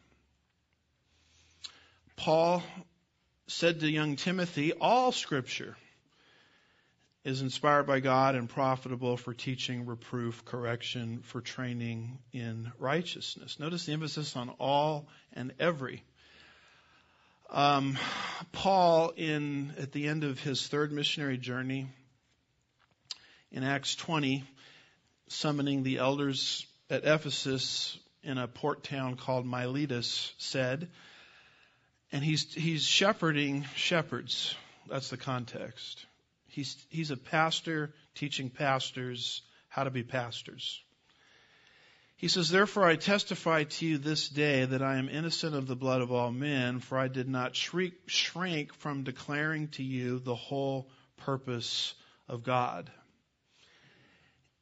[2.16, 2.62] Paul
[3.46, 5.76] said to young Timothy, All scripture
[7.28, 13.60] is inspired by God and profitable for teaching, reproof, correction, for training in righteousness.
[13.60, 16.02] Notice the emphasis on all and every.
[17.50, 17.98] Um,
[18.52, 21.88] Paul, in at the end of his third missionary journey,
[23.52, 24.42] in Acts 20,
[25.28, 30.88] summoning the elders at Ephesus in a port town called Miletus, said,
[32.10, 34.54] and he's he's shepherding shepherds.
[34.88, 36.06] That's the context.
[36.48, 40.80] He's, he's a pastor teaching pastors how to be pastors.
[42.16, 45.76] He says, Therefore I testify to you this day that I am innocent of the
[45.76, 50.34] blood of all men, for I did not shrink, shrink from declaring to you the
[50.34, 51.94] whole purpose
[52.26, 52.90] of God.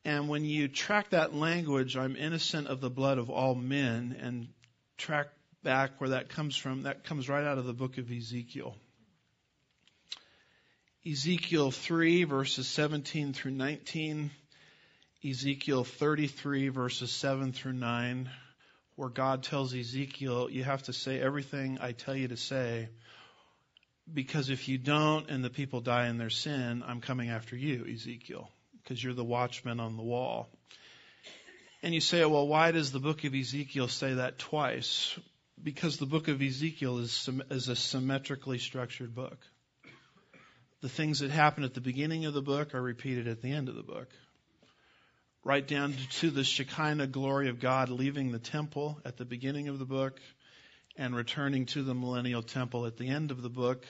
[0.05, 4.49] And when you track that language, I'm innocent of the blood of all men, and
[4.99, 5.29] track
[5.63, 8.77] back where that comes from, that comes right out of the book of Ezekiel.
[11.09, 14.31] Ezekiel 3 verses 17 through 19,
[15.25, 18.29] Ezekiel 33 verses 7 through 9,
[18.97, 22.89] where God tells Ezekiel, you have to say everything I tell you to say,
[24.13, 27.87] because if you don't and the people die in their sin, I'm coming after you,
[27.89, 28.51] Ezekiel,
[28.83, 30.49] because you're the watchman on the wall.
[31.85, 35.17] And you say, well, why does the book of Ezekiel say that twice?
[35.63, 39.39] Because the book of Ezekiel is, is a symmetrically structured book
[40.87, 43.69] the things that happen at the beginning of the book are repeated at the end
[43.69, 44.09] of the book.
[45.43, 49.81] Right down to the Shekinah glory of God leaving the temple at the beginning of
[49.81, 50.21] the book
[50.97, 53.85] and returning to the millennial temple at the end of the book.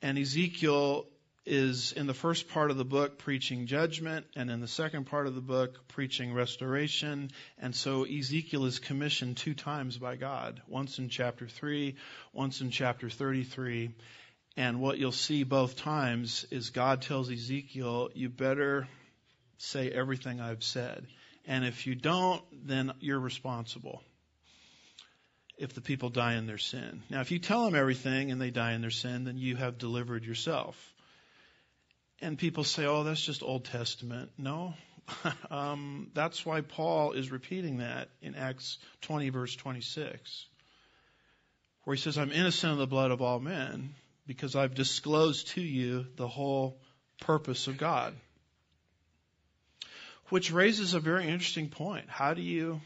[0.00, 1.04] And Ezekiel
[1.44, 5.26] is in the first part of the book preaching judgment, and in the second part
[5.26, 7.30] of the book preaching restoration.
[7.58, 11.96] And so Ezekiel is commissioned two times by God once in chapter 3,
[12.32, 13.90] once in chapter 33.
[14.56, 18.86] And what you'll see both times is God tells Ezekiel, you better
[19.58, 21.06] say everything I've said.
[21.46, 24.02] And if you don't, then you're responsible
[25.58, 27.02] if the people die in their sin.
[27.10, 29.78] Now, if you tell them everything and they die in their sin, then you have
[29.78, 30.76] delivered yourself.
[32.20, 34.30] And people say, oh, that's just Old Testament.
[34.38, 34.74] No.
[35.50, 40.46] um, that's why Paul is repeating that in Acts 20, verse 26,
[41.82, 43.94] where he says, I'm innocent of the blood of all men
[44.26, 46.80] because I've disclosed to you the whole
[47.20, 48.14] purpose of God.
[50.30, 52.08] Which raises a very interesting point.
[52.08, 52.80] How do you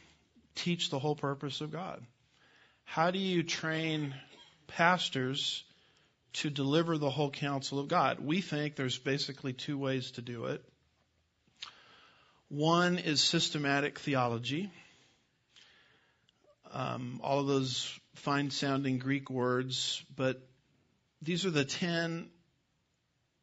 [0.54, 2.04] teach the whole purpose of God?
[2.84, 4.14] How do you train
[4.66, 5.62] pastors
[6.34, 8.18] to deliver the whole counsel of God?
[8.20, 10.64] We think there's basically two ways to do it.
[12.48, 14.70] One is systematic theology.
[16.72, 20.47] Um, all of those fine sounding Greek words, but
[21.22, 22.28] these are the 10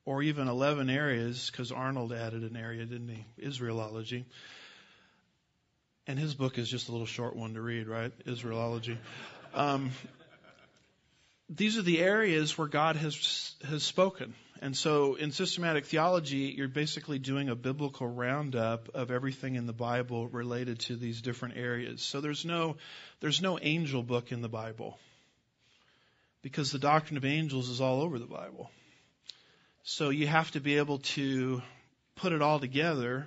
[0.05, 3.25] or even 11 areas, because Arnold added an area, didn't he?
[3.41, 4.25] Israelology.
[6.07, 8.11] And his book is just a little short one to read, right?
[8.25, 8.97] Israelology.
[9.55, 9.91] Um,
[11.49, 14.35] these are the areas where God has has spoken.
[14.61, 19.73] And so in systematic theology, you're basically doing a biblical roundup of everything in the
[19.73, 22.01] Bible related to these different areas.
[22.01, 22.77] So there's no
[23.19, 24.99] there's no angel book in the Bible
[26.45, 28.69] because the doctrine of angels is all over the Bible.
[29.81, 31.63] So you have to be able to
[32.17, 33.25] put it all together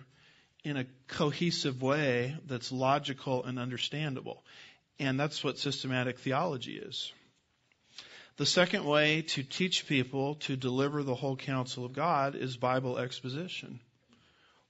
[0.62, 4.44] in a cohesive way that's logical and understandable.
[5.00, 7.12] And that's what systematic theology is.
[8.36, 12.98] The second way to teach people to deliver the whole counsel of God is Bible
[12.98, 13.80] exposition,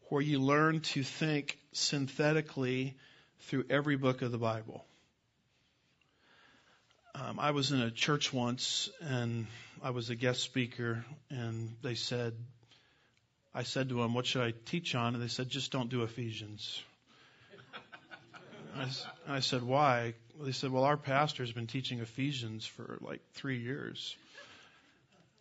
[0.09, 2.97] where you learn to think synthetically
[3.41, 4.87] through every book of the Bible.
[7.15, 9.47] Um, I was in a church once and
[9.83, 12.35] I was a guest speaker, and they said,
[13.55, 15.15] I said to them, What should I teach on?
[15.15, 16.83] And they said, Just don't do Ephesians.
[18.77, 18.89] I,
[19.37, 20.15] I said, Why?
[20.41, 24.17] They said, Well, our pastor's been teaching Ephesians for like three years.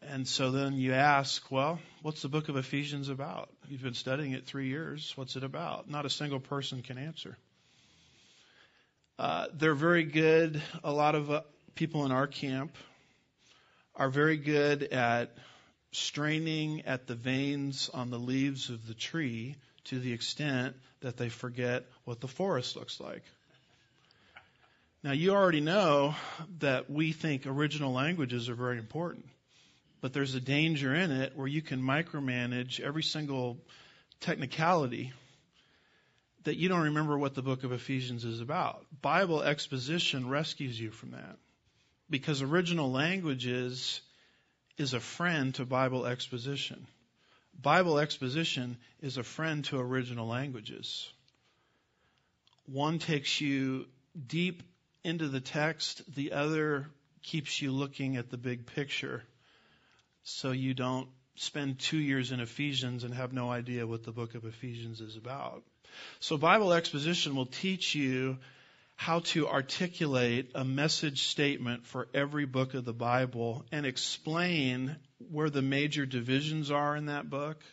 [0.02, 3.50] And so then you ask, Well, what's the book of Ephesians about?
[3.68, 5.14] You've been studying it three years.
[5.16, 5.90] What's it about?
[5.90, 7.38] Not a single person can answer.
[9.20, 10.62] Uh, they're very good.
[10.84, 11.44] A lot of
[11.78, 12.76] people in our camp
[13.96, 15.38] are very good at
[15.92, 19.56] straining at the veins on the leaves of the tree
[19.86, 23.22] to the extent that they forget what the forest looks like.
[25.04, 26.16] Now, you already know
[26.60, 29.26] that we think original languages are very important,
[30.02, 33.60] but there's a danger in it where you can micromanage every single
[34.20, 35.14] technicality
[36.44, 38.84] that you don't remember what the book of Ephesians is about.
[39.04, 41.38] Bible exposition rescues you from that
[42.10, 44.02] because original languages
[44.78, 46.88] is a friend to Bible exposition.
[47.60, 51.12] Bible exposition is a friend to original languages.
[52.66, 53.88] One takes you
[54.28, 54.64] deep
[55.04, 56.88] into the text, the other
[57.24, 59.24] keeps you looking at the big picture
[60.24, 64.36] so you don't spend two years in Ephesians and have no idea what the book
[64.36, 65.64] of Ephesians is about.
[66.20, 68.38] So Bible exposition will teach you
[68.98, 74.98] how to articulate a message statement for every book of the Bible and explain
[75.32, 77.64] where the major divisions are in that book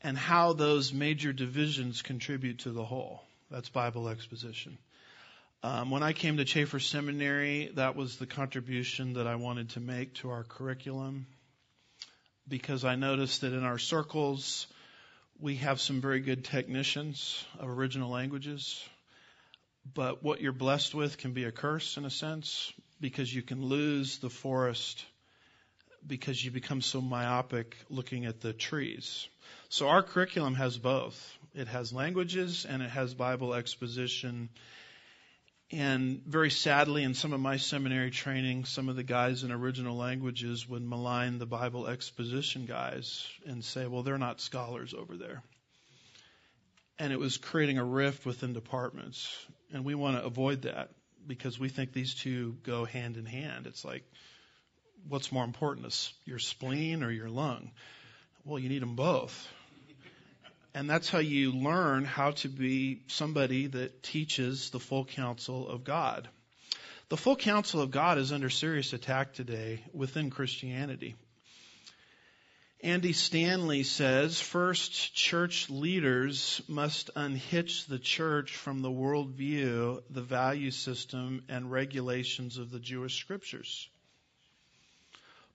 [0.00, 3.20] and how those major divisions contribute to the whole.
[3.50, 4.78] That's Bible exposition.
[5.64, 9.80] Um, when I came to Chafer Seminary, that was the contribution that I wanted to
[9.80, 11.26] make to our curriculum
[12.46, 14.68] because I noticed that in our circles,
[15.40, 18.88] we have some very good technicians of original languages
[19.94, 23.64] but what you're blessed with can be a curse in a sense because you can
[23.64, 25.04] lose the forest
[26.06, 29.28] because you become so myopic looking at the trees.
[29.68, 31.38] So our curriculum has both.
[31.54, 34.48] It has languages and it has Bible exposition.
[35.70, 39.96] And very sadly, in some of my seminary training, some of the guys in original
[39.96, 45.42] languages would malign the Bible exposition guys and say, well, they're not scholars over there.
[46.98, 49.28] And it was creating a rift within departments.
[49.72, 50.90] And we want to avoid that
[51.26, 53.66] because we think these two go hand in hand.
[53.66, 54.04] It's like,
[55.08, 57.70] what's more important, your spleen or your lung?
[58.44, 59.48] Well, you need them both.
[60.74, 65.84] And that's how you learn how to be somebody that teaches the full counsel of
[65.84, 66.28] God.
[67.10, 71.14] The full counsel of God is under serious attack today within Christianity.
[72.84, 80.72] Andy Stanley says first, church leaders must unhitch the church from the worldview, the value
[80.72, 83.88] system, and regulations of the Jewish scriptures.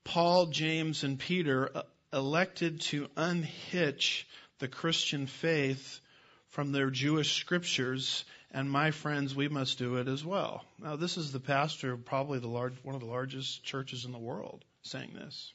[0.05, 1.82] Paul, James, and Peter uh,
[2.13, 4.25] elected to unhitch
[4.59, 5.99] the Christian faith
[6.47, 10.63] from their Jewish scriptures, and my friends, we must do it as well.
[10.80, 14.13] Now, this is the pastor of probably the large, one of the largest churches in
[14.13, 15.51] the world saying this.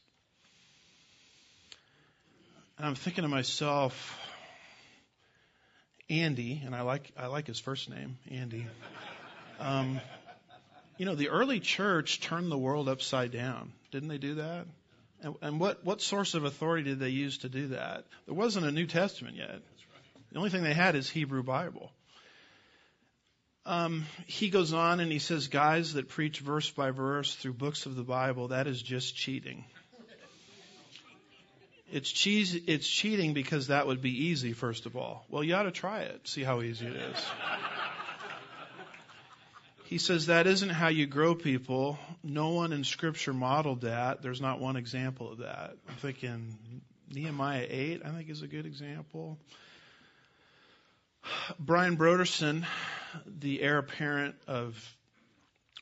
[2.83, 4.19] And I'm thinking to myself,
[6.11, 8.67] Andy, and I like I like his first name, Andy.
[9.61, 10.01] Um,
[10.99, 13.73] you know, the early church turned the world upside down.
[13.93, 14.67] Didn't they do that?
[15.23, 18.05] And, and what what source of authority did they use to do that?
[18.27, 19.61] There wasn't a New Testament yet.
[20.33, 21.93] The only thing they had is Hebrew Bible.
[23.65, 27.87] Um, he goes on and he says, guys that preach verse by verse through books
[27.87, 29.67] of the Bible, that is just cheating.
[31.93, 35.27] It's cheese, it's cheating because that would be easy, first of all.
[35.29, 37.19] Well, you ought to try it, see how easy it is.
[39.85, 41.99] he says that isn't how you grow people.
[42.25, 44.23] No one in scripture modeled that.
[44.23, 45.77] There's not one example of that.
[45.87, 46.57] I'm thinking
[47.13, 49.39] Nehemiah 8, I think is a good example.
[51.59, 52.65] Brian Brodersen,
[53.27, 54.97] the heir apparent of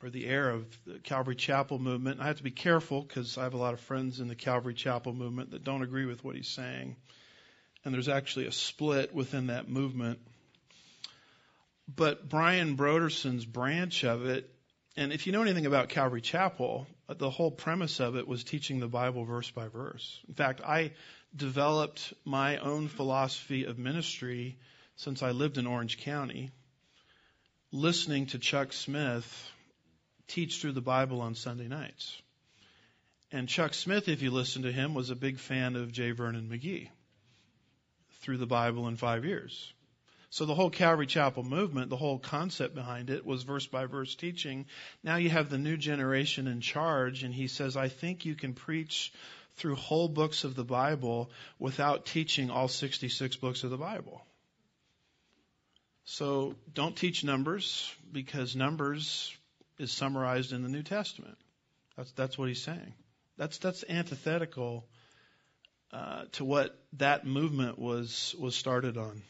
[0.03, 2.21] or the heir of the Calvary Chapel movement.
[2.21, 4.75] I have to be careful because I have a lot of friends in the Calvary
[4.75, 6.97] Chapel movement that don't agree with what he's saying.
[7.85, 10.21] And there's actually a split within that movement.
[11.95, 14.49] But Brian Brodersen's branch of it,
[14.97, 18.45] and if you know anything about Calvary Chapel, uh, the whole premise of it was
[18.45, 20.21] teaching the Bible verse by verse.
[20.29, 20.93] In fact, I
[21.35, 24.59] developed my own philosophy of ministry
[24.97, 26.51] since I lived in Orange County,
[27.73, 29.51] listening to Chuck Smith
[30.31, 32.21] teach through the Bible on Sunday nights.
[33.33, 36.11] And Chuck Smith, if you listen to him, was a big fan of J.
[36.11, 36.89] Vernon McGee
[38.23, 39.73] through the Bible in five years.
[40.31, 44.15] So the whole Calvary Chapel movement, the whole concept behind it was verse by verse
[44.15, 44.67] teaching.
[45.03, 48.55] Now you have the new generation in charge, and he says, I think you can
[48.55, 49.13] preach
[49.57, 54.25] through whole books of the Bible without teaching all 66 books of the Bible.
[56.05, 59.37] So don't teach numbers because numbers
[59.81, 61.39] is summarized in the New Testament.
[61.97, 62.95] That's that's what he's saying.
[63.37, 64.87] That's that's antithetical
[65.93, 69.23] uh, to what that movement was was started on.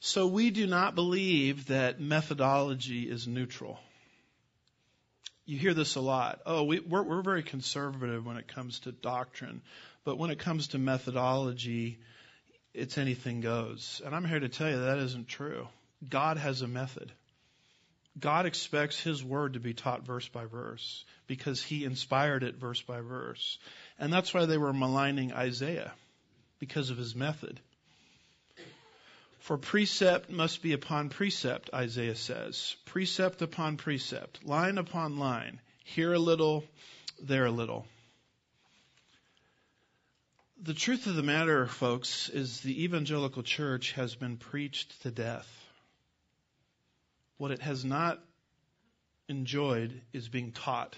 [0.00, 3.78] So we do not believe that methodology is neutral.
[5.46, 6.40] You hear this a lot.
[6.44, 9.62] Oh, we, we're, we're very conservative when it comes to doctrine,
[10.04, 12.00] but when it comes to methodology,
[12.74, 14.02] it's anything goes.
[14.04, 15.68] And I'm here to tell you that isn't true.
[16.06, 17.10] God has a method.
[18.18, 22.80] God expects His Word to be taught verse by verse because He inspired it verse
[22.80, 23.58] by verse.
[23.98, 25.92] And that's why they were maligning Isaiah
[26.58, 27.60] because of his method.
[29.40, 32.76] For precept must be upon precept, Isaiah says.
[32.86, 35.60] Precept upon precept, line upon line.
[35.84, 36.64] Here a little,
[37.22, 37.86] there a little.
[40.62, 45.63] The truth of the matter, folks, is the evangelical church has been preached to death.
[47.44, 48.24] What it has not
[49.28, 50.96] enjoyed is being taught.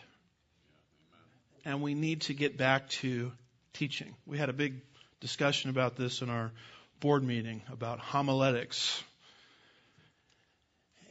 [1.65, 3.33] And we need to get back to
[3.73, 4.15] teaching.
[4.27, 4.81] We had a big
[5.19, 6.53] discussion about this in our
[7.01, 9.03] board meeting about homiletics.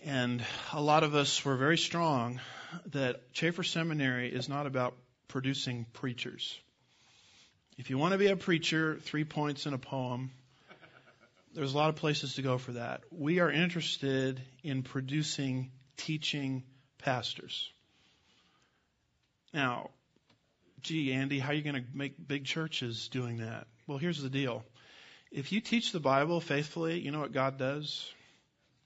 [0.06, 2.40] And a lot of us were very strong
[2.94, 4.96] that Chafer Seminary is not about
[5.28, 6.58] producing preachers.
[7.78, 10.32] If you want to be a preacher, three points in a poem,
[11.56, 13.02] there's a lot of places to go for that.
[13.12, 16.64] We are interested in producing teaching
[16.98, 17.72] pastors.
[19.54, 19.92] Now,
[20.82, 23.68] gee, Andy, how are you going to make big churches doing that?
[23.88, 24.64] Well, here's the deal.
[25.32, 28.06] If you teach the Bible faithfully, you know what God does?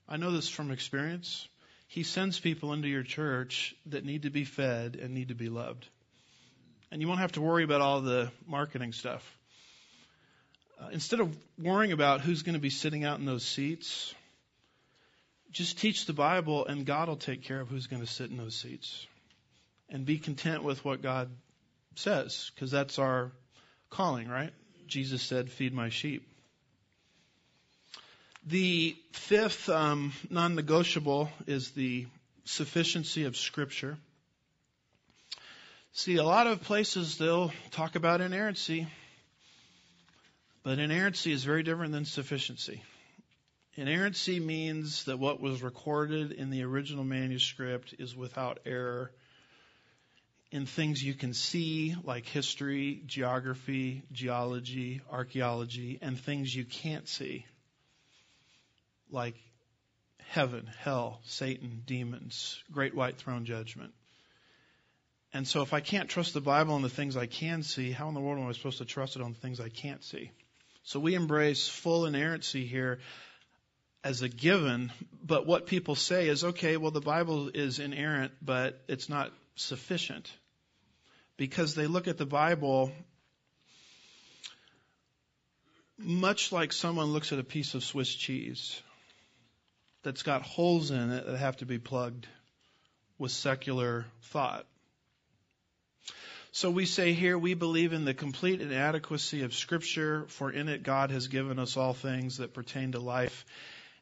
[0.08, 1.48] I know this from experience.
[1.88, 5.50] He sends people into your church that need to be fed and need to be
[5.50, 5.88] loved.
[6.92, 9.39] And you won't have to worry about all the marketing stuff.
[10.82, 14.14] Uh, instead of worrying about who's going to be sitting out in those seats,
[15.52, 18.38] just teach the Bible and God will take care of who's going to sit in
[18.38, 19.06] those seats.
[19.90, 21.30] And be content with what God
[21.96, 23.32] says, because that's our
[23.90, 24.52] calling, right?
[24.88, 26.28] Jesus said, Feed my sheep.
[28.46, 32.06] The fifth um, non negotiable is the
[32.46, 33.98] sufficiency of Scripture.
[35.92, 38.88] See, a lot of places they'll talk about inerrancy,
[40.64, 42.84] but inerrancy is very different than sufficiency.
[43.76, 49.12] Inerrancy means that what was recorded in the original manuscript is without error
[50.52, 57.46] in things you can see, like history, geography, geology, archaeology, and things you can't see,
[59.12, 59.36] like
[60.30, 63.94] heaven, hell, Satan, demons, great white throne judgment.
[65.32, 68.08] And so if I can't trust the Bible on the things I can see, how
[68.08, 70.32] in the world am I supposed to trust it on the things I can't see?
[70.90, 72.98] So we embrace full inerrancy here
[74.04, 74.92] as a given,
[75.24, 80.32] but what people say is, okay, well the Bible is inerrant, but it's not sufficient.
[81.38, 82.92] Because they look at the Bible
[86.00, 88.82] much like someone looks at a piece of Swiss cheese
[90.02, 92.26] that's got holes in it that have to be plugged
[93.20, 94.66] with secular thought.
[96.52, 100.84] So we say here we believe in the complete inadequacy of Scripture, for in it
[100.84, 103.46] God has given us all things that pertain to life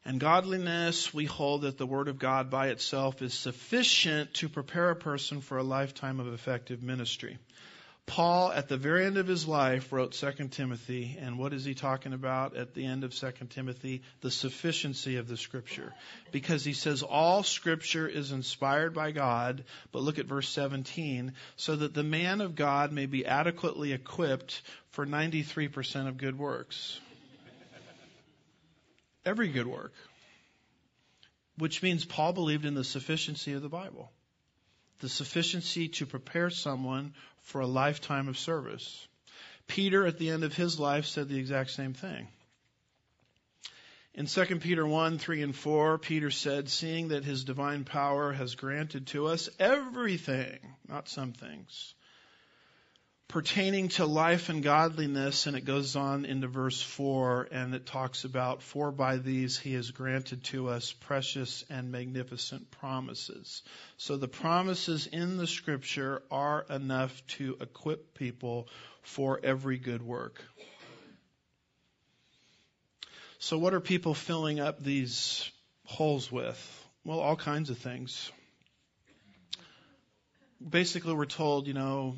[0.08, 4.88] and godliness, we hold that the Word of God by itself is sufficient to prepare
[4.88, 7.36] a person for a lifetime of effective ministry.
[8.08, 11.74] Paul, at the very end of his life, wrote 2 Timothy, and what is he
[11.74, 14.02] talking about at the end of 2 Timothy?
[14.20, 15.94] The sufficiency of the Scripture.
[16.32, 21.76] Because he says all Scripture is inspired by God, but look at verse 17, so
[21.76, 26.98] that the man of God may be adequately equipped for 93% of good works
[29.28, 29.92] every good work.
[31.58, 34.10] Which means Paul believed in the sufficiency of the Bible,
[35.00, 39.06] the sufficiency to prepare someone for a lifetime of service.
[39.66, 42.28] Peter, at the end of his life, said the exact same thing.
[44.14, 48.56] In 2 Peter 1, 3 and 4, Peter said, seeing that his divine power has
[48.56, 51.94] granted to us everything, not some things,
[53.28, 58.24] pertaining to life and godliness, and it goes on into verse 4, and it talks
[58.24, 63.62] about, For by these he has granted to us precious and magnificent promises.
[63.98, 68.68] So the promises in the scripture are enough to equip people
[69.02, 70.42] for every good work.
[73.38, 75.50] So what are people filling up these
[75.84, 76.58] holes with?
[77.04, 78.32] Well, all kinds of things.
[80.66, 82.16] Basically, we're told, you know,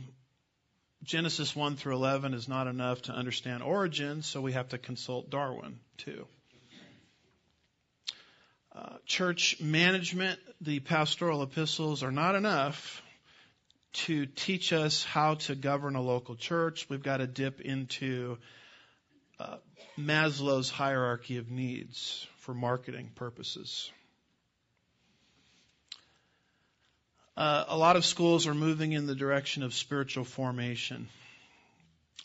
[1.03, 5.31] Genesis 1 through 11 is not enough to understand origin, so we have to consult
[5.31, 6.27] Darwin too.
[8.73, 13.03] Uh, church management, the pastoral epistles are not enough
[13.93, 16.89] to teach us how to govern a local church.
[16.89, 18.39] We've got to dip into
[19.41, 19.57] uh,
[19.99, 23.91] Maslow's hierarchy of needs for marketing purposes.
[27.37, 31.09] Uh, a lot of schools are moving in the direction of spiritual formation.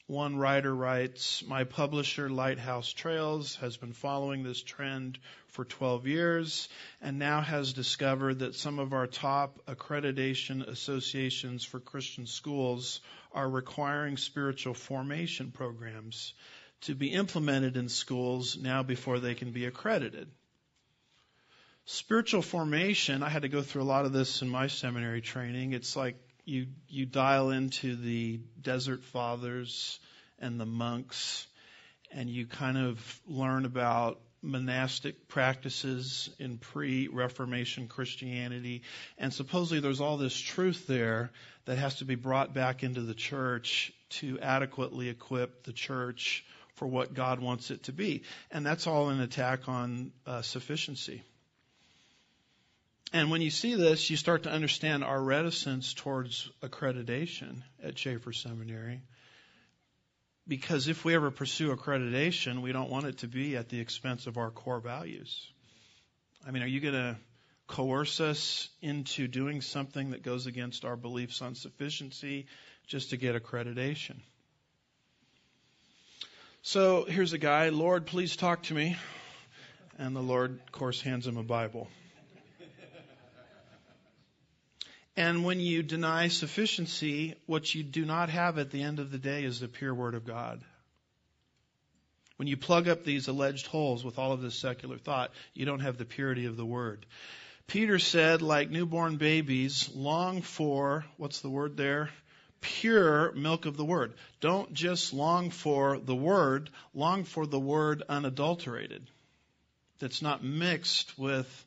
[0.08, 6.70] One writer writes, My publisher, Lighthouse Trails, has been following this trend for 12 years
[7.02, 13.02] and now has discovered that some of our top accreditation associations for Christian schools
[13.32, 16.34] are requiring spiritual formation programs
[16.82, 20.30] to be implemented in schools now before they can be accredited.
[21.88, 25.74] Spiritual formation, I had to go through a lot of this in my seminary training.
[25.74, 30.00] It's like you, you dial into the desert fathers
[30.40, 31.46] and the monks
[32.12, 38.82] and you kind of learn about monastic practices in pre-Reformation Christianity.
[39.20, 41.32] And supposedly there's all this truth there
[41.66, 46.88] that has to be brought back into the church to adequately equip the church for
[46.88, 48.24] what God wants it to be.
[48.50, 51.24] And that's all an attack on uh, sufficiency.
[53.16, 58.34] And when you see this, you start to understand our reticence towards accreditation at Chafer
[58.34, 59.04] Seminary.
[60.46, 64.28] Because if we ever pursue accreditation, we don't want it to be at the expense
[64.28, 65.50] of our core values.
[66.46, 67.16] I mean, are you going to
[67.68, 72.48] coerce us into doing something that goes against our beliefs on sufficiency
[72.86, 74.18] just to get accreditation?
[76.64, 78.98] So here's a guy, Lord, please talk to me.
[79.98, 81.88] And the Lord, of course, hands him a Bible.
[85.18, 89.18] And when you deny sufficiency, what you do not have at the end of the
[89.18, 90.62] day is the pure Word of God.
[92.36, 95.80] When you plug up these alleged holes with all of this secular thought, you don't
[95.80, 97.06] have the purity of the Word.
[97.66, 102.10] Peter said, like newborn babies, long for, what's the word there?
[102.60, 104.14] Pure milk of the Word.
[104.42, 109.10] Don't just long for the Word, long for the Word unadulterated.
[110.00, 111.66] That's not mixed with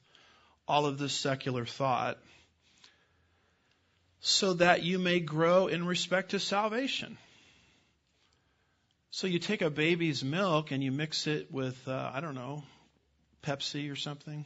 [0.68, 2.18] all of this secular thought
[4.20, 7.16] so that you may grow in respect to salvation.
[9.10, 12.62] So you take a baby's milk and you mix it with, uh, I don't know,
[13.42, 14.44] Pepsi or something.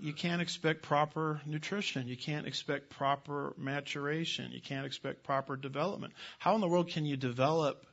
[0.00, 2.08] You can't expect proper nutrition.
[2.08, 4.52] You can't expect proper maturation.
[4.52, 6.14] You can't expect proper development.
[6.38, 7.86] How in the world can you develop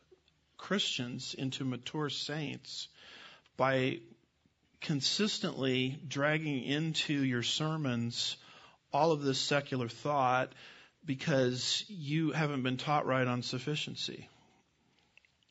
[0.58, 2.88] Christians into mature saints
[3.58, 4.00] by
[4.82, 8.38] consistently dragging into your sermons
[8.93, 10.54] all of this secular thought
[11.08, 14.30] because you haven't been taught right on sufficiency,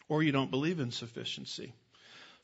[0.08, 1.72] or you don't believe in sufficiency.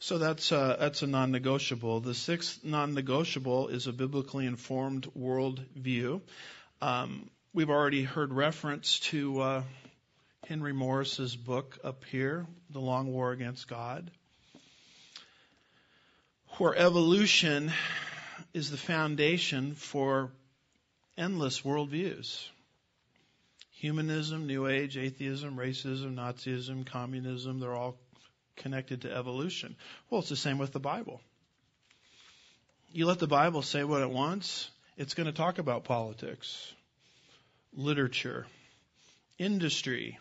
[0.01, 2.01] So that's uh, that's a non-negotiable.
[2.01, 6.23] The sixth non-negotiable is a biblically informed worldview.
[6.81, 9.63] Um, we've already heard reference to uh,
[10.49, 14.11] Henry Morris's book up here, "The Long War Against God,"
[16.57, 17.71] where evolution
[18.55, 20.33] is the foundation for
[21.17, 22.49] endless worldviews
[23.83, 27.99] humanism, New Age, atheism, racism, Nazism, communism, they're all
[28.55, 29.75] connected to evolution.
[30.09, 31.21] Well, it's the same with the Bible.
[32.93, 36.73] You let the Bible say what it wants, it's going to talk about politics,
[37.75, 38.47] literature,
[39.37, 40.17] industry,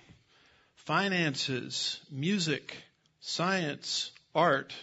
[0.74, 2.76] finances, music,
[3.20, 4.74] science, art.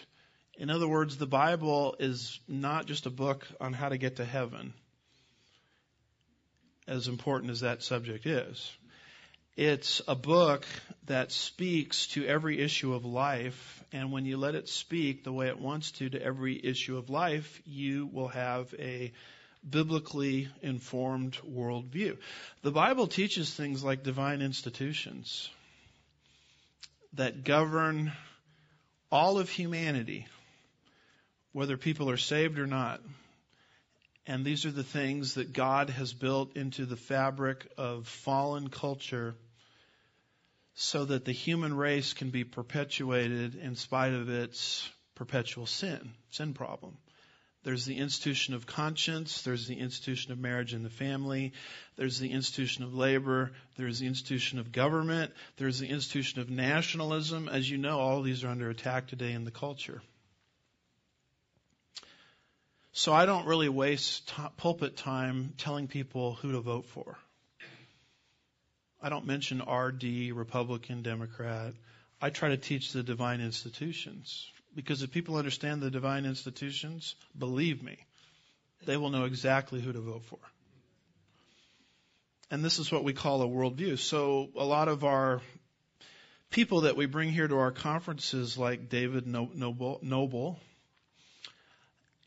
[0.57, 4.25] In other words, the Bible is not just a book on how to get to
[4.25, 4.73] heaven
[6.89, 8.71] as important as that subject is.
[9.55, 10.65] It's a book
[11.05, 15.47] that speaks to every issue of life, and when you let it speak the way
[15.47, 19.11] it wants to to every issue of life, you will have a
[19.69, 22.17] biblically informed worldview.
[22.61, 25.49] The Bible teaches things like divine institutions
[27.13, 28.13] that govern
[29.11, 30.25] all of humanity,
[31.51, 33.01] whether people are saved or not.
[34.29, 39.33] And these are the things that God has built into the fabric of fallen culture
[40.75, 46.53] so that the human race can be perpetuated in spite of its perpetual sin, sin
[46.53, 46.95] problem.
[47.63, 49.41] There's the institution of conscience.
[49.41, 51.53] There's the institution of marriage and the family.
[51.95, 53.53] There's the institution of labor.
[53.77, 55.33] There's the institution of government.
[55.57, 57.49] There's the institution of nationalism.
[57.49, 60.03] As you know, all these are under attack today in the culture.
[62.91, 67.17] So I don't really waste t- pulpit time telling people who to vote for.
[69.01, 71.73] I don't mention RD, Republican, Democrat.
[72.21, 74.51] I try to teach the divine institutions.
[74.75, 77.97] Because if people understand the divine institutions, believe me,
[78.85, 80.39] they will know exactly who to vote for.
[82.51, 83.99] And this is what we call a worldview.
[83.99, 85.41] So a lot of our
[86.49, 90.59] people that we bring here to our conferences, like David Noebel, Noebel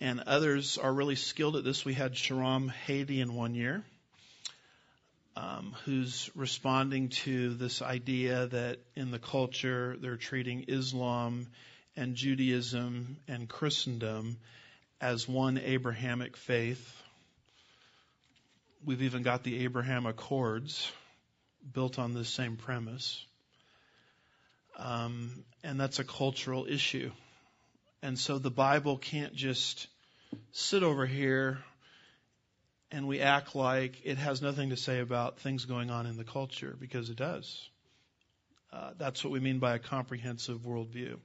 [0.03, 1.85] and others, are really skilled at this.
[1.85, 3.85] We had Shahram Hadian one year
[5.37, 11.47] um, who's responding to this idea that in the culture they're treating Islam
[11.97, 14.39] and Judaism and Christendom
[15.01, 17.01] as one Abrahamic faith.
[18.85, 20.91] We've even got the Abraham Accords
[21.73, 23.25] built on this same premise.
[24.77, 27.13] Um, and that's a cultural issue.
[28.03, 29.87] And so the Bible can't just
[30.53, 31.59] sit over here
[32.93, 36.25] and we act like it has nothing to say about things going on in the
[36.25, 37.69] culture because it does.
[38.73, 41.17] Uh, that's what we mean by a comprehensive worldview.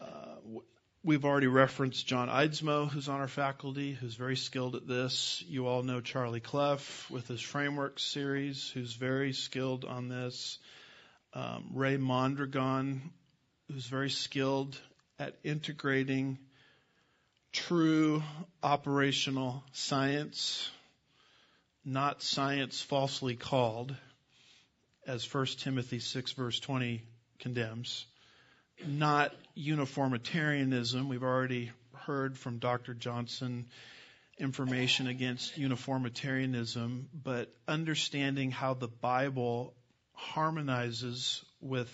[0.00, 0.60] Uh,
[1.02, 5.44] we've already referenced John Eidsmoe, who's on our faculty, who's very skilled at this.
[5.48, 10.58] You all know Charlie Clough with his framework series, who's very skilled on this.
[11.32, 13.10] Um, Ray Mondragon,
[13.70, 14.78] who's very skilled
[15.18, 16.38] at integrating
[17.56, 18.22] true
[18.62, 20.70] operational science,
[21.86, 23.96] not science falsely called,
[25.06, 27.02] as 1 Timothy 6 verse 20
[27.38, 28.04] condemns,
[28.86, 31.08] not uniformitarianism.
[31.08, 32.92] We've already heard from Dr.
[32.92, 33.66] Johnson
[34.38, 39.72] information against uniformitarianism, but understanding how the Bible
[40.12, 41.90] harmonizes with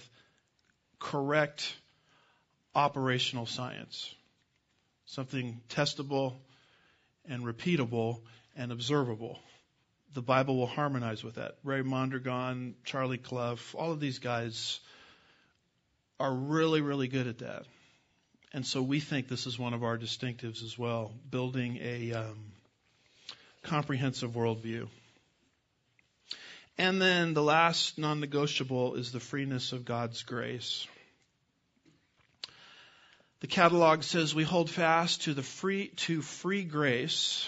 [0.99, 1.73] correct
[2.75, 4.13] operational science
[5.13, 6.33] something testable
[7.29, 8.21] and repeatable
[8.57, 9.39] and observable.
[10.15, 11.57] The Bible will harmonize with that.
[11.63, 14.81] Ray Mondragon, Charlie Clough, all of these guys
[16.19, 17.65] are really, really good at that.
[18.55, 22.39] And so we think this is one of our distinctives as well, building a um,
[23.63, 24.89] comprehensive worldview.
[26.79, 30.87] And then the last non negotiable is the freeness of God's grace.
[33.43, 37.45] The catalog says we hold fast to the free to free grace,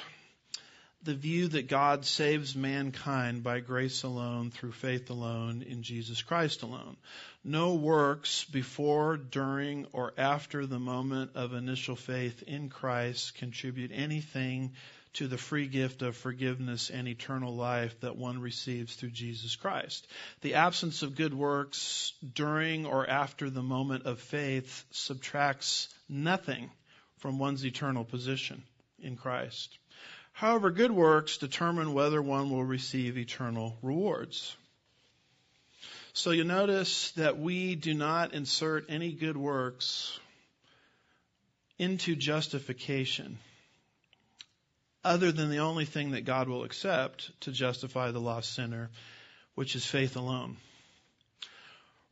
[1.04, 6.62] the view that God saves mankind by grace alone, through faith alone, in Jesus Christ
[6.62, 6.96] alone.
[7.44, 14.72] No works before, during, or after the moment of initial faith in Christ contribute anything
[15.14, 20.06] to the free gift of forgiveness and eternal life that one receives through Jesus Christ.
[20.40, 26.70] The absence of good works during or after the moment of faith subtracts nothing
[27.18, 28.62] from one's eternal position
[28.98, 29.78] in Christ.
[30.32, 34.56] However, good works determine whether one will receive eternal rewards.
[36.12, 40.18] So you notice that we do not insert any good works
[41.78, 43.38] into justification
[45.04, 48.90] other than the only thing that God will accept to justify the lost sinner,
[49.54, 50.56] which is faith alone.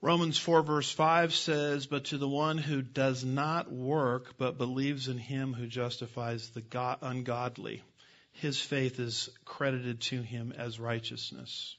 [0.01, 5.07] Romans 4 verse 5 says, But to the one who does not work, but believes
[5.07, 7.83] in him who justifies the ungodly,
[8.33, 11.77] his faith is credited to him as righteousness.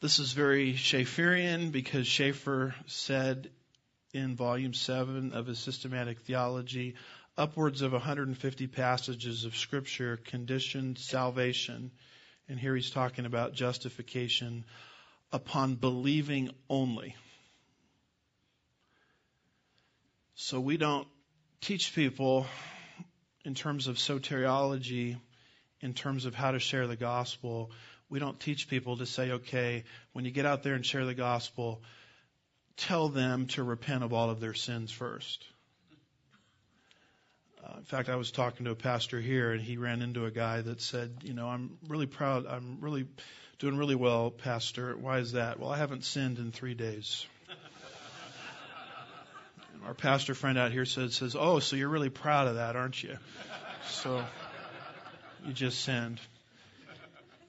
[0.00, 3.50] This is very Chaferian because Chafer said
[4.12, 6.94] in volume 7 of his systematic theology,
[7.38, 11.92] upwards of 150 passages of scripture conditioned salvation.
[12.48, 14.64] And here he's talking about justification
[15.32, 17.14] upon believing only.
[20.34, 21.06] So we don't
[21.60, 22.46] teach people
[23.44, 25.18] in terms of soteriology,
[25.80, 27.70] in terms of how to share the gospel.
[28.10, 31.14] We don't teach people to say, okay, when you get out there and share the
[31.14, 31.82] gospel,
[32.76, 35.44] tell them to repent of all of their sins first.
[37.76, 40.62] In fact, I was talking to a pastor here, and he ran into a guy
[40.62, 42.46] that said, "You know, I'm really proud.
[42.46, 43.06] I'm really
[43.58, 44.96] doing really well, Pastor.
[44.96, 45.60] Why is that?
[45.60, 47.26] Well, I haven't sinned in three days."
[49.84, 53.02] Our pastor friend out here says, "says Oh, so you're really proud of that, aren't
[53.02, 53.18] you?"
[53.86, 54.24] So
[55.46, 56.20] you just sinned.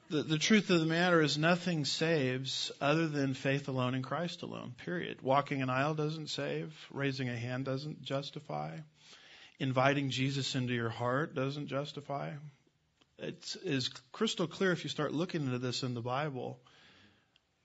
[0.09, 4.41] the, the truth of the matter is nothing saves other than faith alone in Christ
[4.41, 5.21] alone, period.
[5.21, 6.73] Walking an aisle doesn't save.
[6.91, 8.77] Raising a hand doesn't justify.
[9.59, 12.31] Inviting Jesus into your heart doesn't justify.
[13.17, 16.59] It is crystal clear if you start looking into this in the Bible.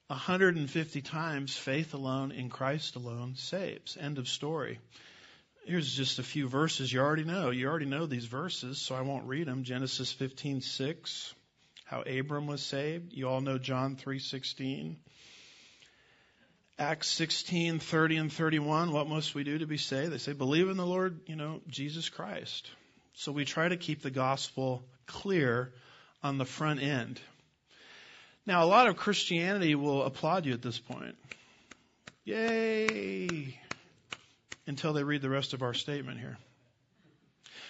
[0.09, 3.97] 150 times faith alone in Christ alone saves.
[3.97, 4.81] End of story.
[5.67, 7.51] Here's just a few verses you already know.
[7.51, 9.65] You already know these verses, so I won't read them.
[9.65, 11.33] Genesis 15:6
[11.85, 13.13] how Abram was saved.
[13.13, 14.97] You all know John 3:16.
[16.77, 20.13] Acts 16, 30 and 31, what must we do to be saved?
[20.13, 22.69] They say, believe in the Lord, you know, Jesus Christ.
[23.13, 25.73] So we try to keep the gospel clear
[26.21, 27.21] on the front end.
[28.45, 31.15] Now, a lot of Christianity will applaud you at this point.
[32.25, 33.57] Yay!
[34.67, 36.39] Until they read the rest of our statement here.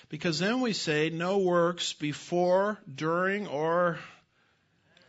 [0.08, 3.98] Because then we say no works before, during, or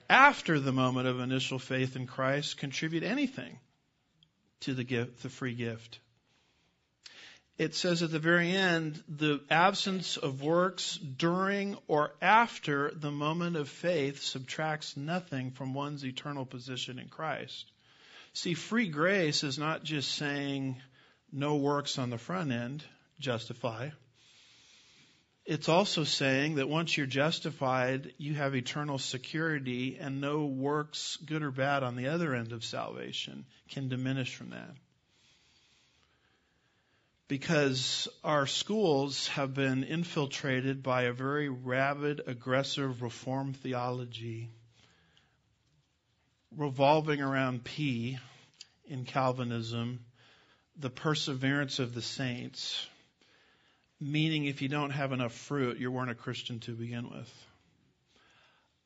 [0.10, 3.58] after the moment of initial faith in Christ contribute anything
[4.66, 6.00] to the gift, the free gift.
[7.58, 13.56] It says at the very end, the absence of works during or after the moment
[13.56, 17.72] of faith subtracts nothing from one's eternal position in Christ.
[18.34, 20.82] See, free grace is not just saying
[21.32, 22.84] no works on the front end
[23.20, 23.92] justify.
[25.46, 31.44] It's also saying that once you're justified, you have eternal security and no works, good
[31.44, 34.76] or bad, on the other end of salvation can diminish from that.
[37.28, 44.50] Because our schools have been infiltrated by a very rabid, aggressive reform theology
[46.58, 48.18] revolving around P
[48.86, 50.06] in Calvinism,
[50.78, 52.88] the perseverance of the saints,
[54.00, 57.46] meaning if you don't have enough fruit, you weren't a Christian to begin with.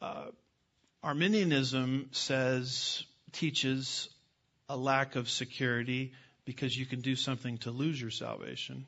[0.01, 0.26] Uh,
[1.03, 4.10] Arminianism says, teaches
[4.68, 6.14] a lack of security
[6.45, 8.86] because you can do something to lose your salvation.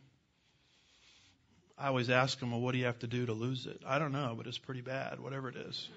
[1.77, 3.81] I always ask them, well, what do you have to do to lose it?
[3.85, 5.89] I don't know, but it's pretty bad, whatever it is.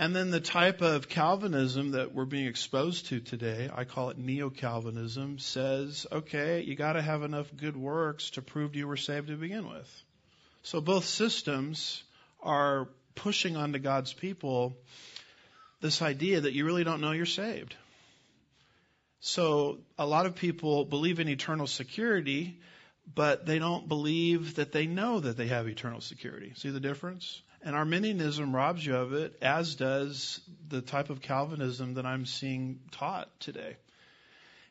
[0.00, 4.16] And then the type of Calvinism that we're being exposed to today, I call it
[4.16, 8.96] neo Calvinism, says, okay, you got to have enough good works to prove you were
[8.96, 10.02] saved to begin with.
[10.62, 12.02] So both systems
[12.42, 14.74] are pushing onto God's people
[15.82, 17.76] this idea that you really don't know you're saved.
[19.20, 22.58] So a lot of people believe in eternal security,
[23.14, 26.54] but they don't believe that they know that they have eternal security.
[26.56, 27.42] See the difference?
[27.62, 32.80] And Arminianism robs you of it, as does the type of Calvinism that I'm seeing
[32.90, 33.76] taught today.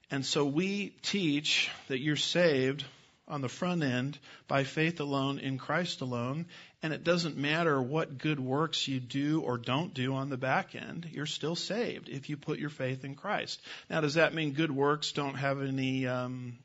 [0.09, 2.83] And so we teach that you're saved
[3.27, 4.17] on the front end
[4.47, 6.47] by faith alone in Christ alone.
[6.81, 10.73] And it doesn't matter what good works you do or don't do on the back
[10.73, 13.61] end, you're still saved if you put your faith in Christ.
[13.89, 16.57] Now, does that mean good works don't have any um,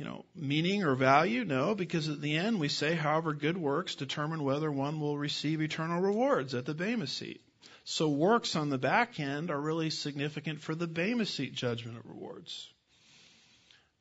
[0.00, 1.44] you know, meaning or value?
[1.44, 5.60] No, because at the end we say, however, good works determine whether one will receive
[5.60, 7.42] eternal rewards at the Bema seat.
[7.84, 12.06] So works on the back end are really significant for the Bema seat judgment of
[12.06, 12.66] rewards.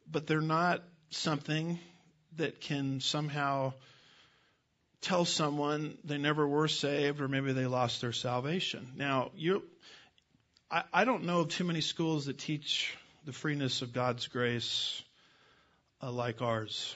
[0.10, 1.78] But they're not something
[2.38, 3.74] that can somehow
[5.02, 8.94] tell someone they never were saved or maybe they lost their salvation.
[8.96, 9.64] Now, you,
[10.72, 12.96] I, I don't know of too many schools that teach
[13.26, 15.04] the freeness of God's grace
[16.02, 16.96] uh, like ours.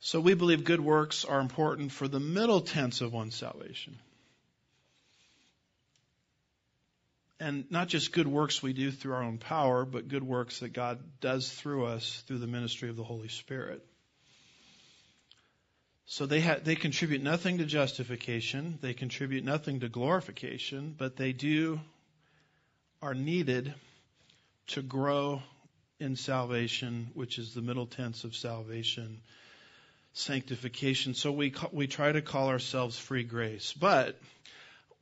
[0.00, 3.98] So we believe good works are important for the middle tense of one's salvation.
[7.38, 10.72] And not just good works we do through our own power, but good works that
[10.72, 13.84] God does through us through the ministry of the Holy Spirit.
[16.06, 21.32] So they ha- they contribute nothing to justification, they contribute nothing to glorification, but they
[21.32, 21.80] do
[23.02, 23.74] are needed
[24.68, 25.42] to grow
[25.98, 29.20] in salvation, which is the middle tense of salvation,
[30.12, 31.14] sanctification.
[31.14, 34.18] So we we try to call ourselves free grace, but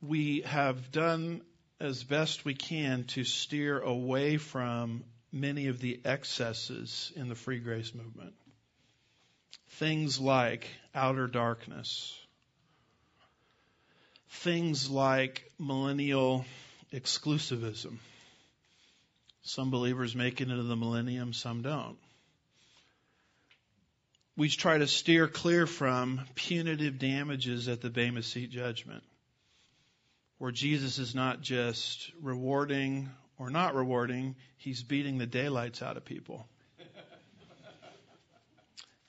[0.01, 1.41] we have done
[1.79, 7.59] as best we can to steer away from many of the excesses in the free
[7.59, 8.33] grace movement.
[9.71, 12.17] Things like outer darkness.
[14.29, 16.45] Things like millennial
[16.93, 17.97] exclusivism
[19.45, 21.97] some believers make it into the millennium, some don't.
[24.35, 29.03] We try to steer clear from punitive damages at the Bema Seat judgment,
[30.39, 36.03] where Jesus is not just rewarding or not rewarding, he's beating the daylights out of
[36.03, 36.47] people.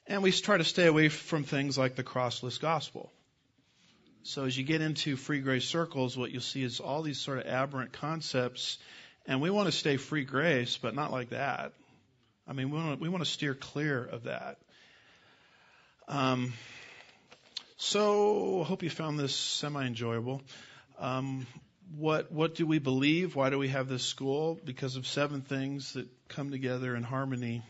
[0.07, 3.11] and we try to stay away from things like the crossless gospel.
[4.22, 7.39] So as you get into free grace circles, what you'll see is all these sort
[7.39, 8.76] of aberrant concepts,
[9.27, 11.72] and we want to stay free grace, but not like that.
[12.49, 14.59] I mean, we want to, we want to steer clear of that.
[16.09, 16.53] Um,
[17.77, 20.43] so I hope you found this semi-enjoyable.
[20.99, 21.47] Um,
[21.97, 23.37] what what do we believe?
[23.37, 24.59] Why do we have this school?
[24.64, 27.62] Because of seven things that come together in harmony.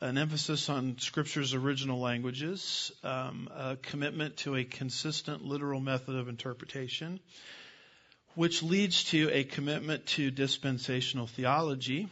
[0.00, 6.28] An emphasis on Scripture's original languages, um, a commitment to a consistent literal method of
[6.28, 7.20] interpretation,
[8.34, 12.08] which leads to a commitment to dispensational theology.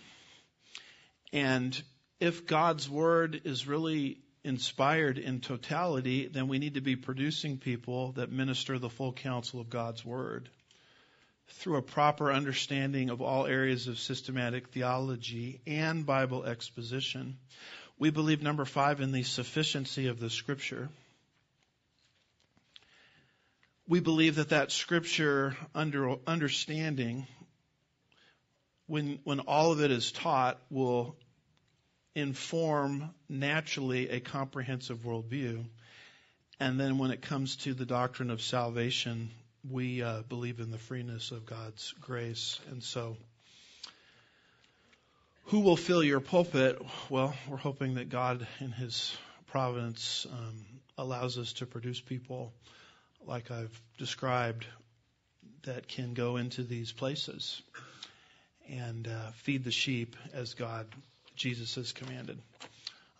[1.32, 1.80] And
[2.20, 8.12] if God's Word is really inspired in totality, then we need to be producing people
[8.12, 10.48] that minister the full counsel of God's Word
[11.48, 17.38] through a proper understanding of all areas of systematic theology and Bible exposition.
[17.98, 20.88] We believe, number five, in the sufficiency of the Scripture.
[23.88, 27.28] We believe that that Scripture under understanding,
[28.88, 31.16] when when all of it is taught, will
[32.16, 35.64] inform naturally a comprehensive worldview.
[36.58, 39.30] And then when it comes to the doctrine of salvation,
[39.70, 42.58] we uh, believe in the freeness of God's grace.
[42.70, 43.16] And so,
[45.44, 46.82] who will fill your pulpit?
[47.08, 49.16] Well, we're hoping that God, in His
[49.46, 50.64] providence, um,
[50.98, 52.52] allows us to produce people
[53.26, 54.66] like I've described
[55.64, 57.60] that can go into these places
[58.68, 60.86] and uh, feed the sheep as God
[61.34, 62.38] Jesus has commanded.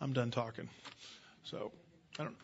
[0.01, 0.69] I'm done talking.
[1.43, 1.71] So,
[2.19, 2.35] I don't.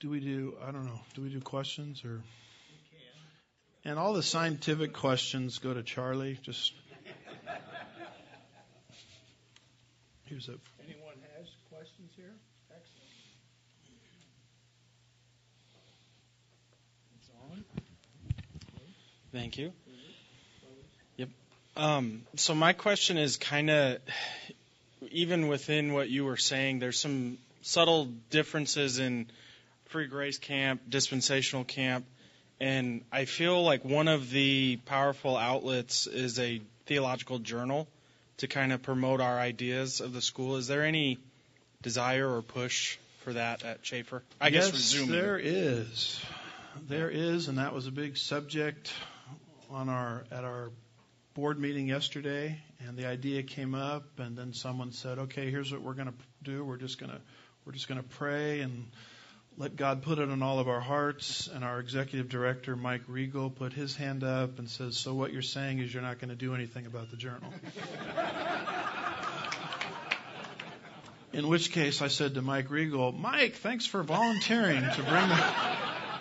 [0.00, 2.22] Do we do, I don't know, do we do questions or?
[3.84, 6.38] And all the scientific questions go to Charlie.
[6.42, 6.72] Just.
[10.30, 10.54] Here's a.
[10.84, 12.32] Anyone has questions here?
[12.70, 13.10] Excellent.
[17.18, 17.64] It's on.
[19.32, 19.72] Thank you.
[21.16, 21.30] Yep.
[21.76, 23.98] Um, so my question is kind of,
[25.10, 29.26] even within what you were saying, there's some subtle differences in
[29.86, 32.06] free grace camp, dispensational camp,
[32.60, 37.88] and I feel like one of the powerful outlets is a theological journal
[38.40, 40.56] to kind of promote our ideas of the school.
[40.56, 41.18] Is there any
[41.82, 44.22] desire or push for that at Chafer?
[44.40, 45.10] I yes, guess resuming.
[45.10, 46.20] there is.
[46.88, 48.92] There is, and that was a big subject
[49.70, 50.70] on our at our
[51.34, 55.82] board meeting yesterday, and the idea came up, and then someone said, "Okay, here's what
[55.82, 56.64] we're going to do.
[56.64, 57.20] We're just going to
[57.66, 58.86] we're just going to pray and
[59.56, 63.50] let God put it on all of our hearts." And our executive director, Mike Regal,
[63.50, 66.36] put his hand up and says, "So what you're saying is you're not going to
[66.36, 67.52] do anything about the journal."
[71.32, 75.54] In which case, I said to Mike Regal, "Mike, thanks for volunteering to bring." The,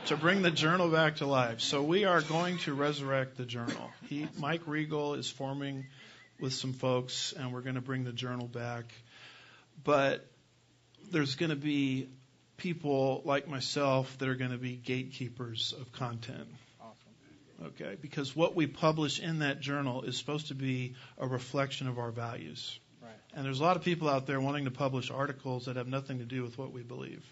[0.05, 1.61] to bring the journal back to life.
[1.61, 3.91] So we are going to resurrect the journal.
[4.07, 5.85] He, Mike Regal is forming
[6.39, 8.85] with some folks, and we're going to bring the journal back.
[9.83, 10.25] But
[11.11, 12.07] there's going to be
[12.59, 16.47] people like myself that are going to be gatekeepers of content.
[16.79, 17.67] Awesome.
[17.67, 21.97] Okay, because what we publish in that journal is supposed to be a reflection of
[21.97, 22.79] our values.
[23.01, 23.11] Right.
[23.33, 26.19] And there's a lot of people out there wanting to publish articles that have nothing
[26.19, 27.23] to do with what we believe.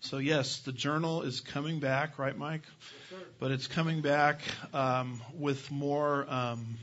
[0.00, 2.62] So yes, the journal is coming back, right, Mike?
[3.10, 4.40] Yes, but it's coming back
[4.72, 6.78] um, with more, um,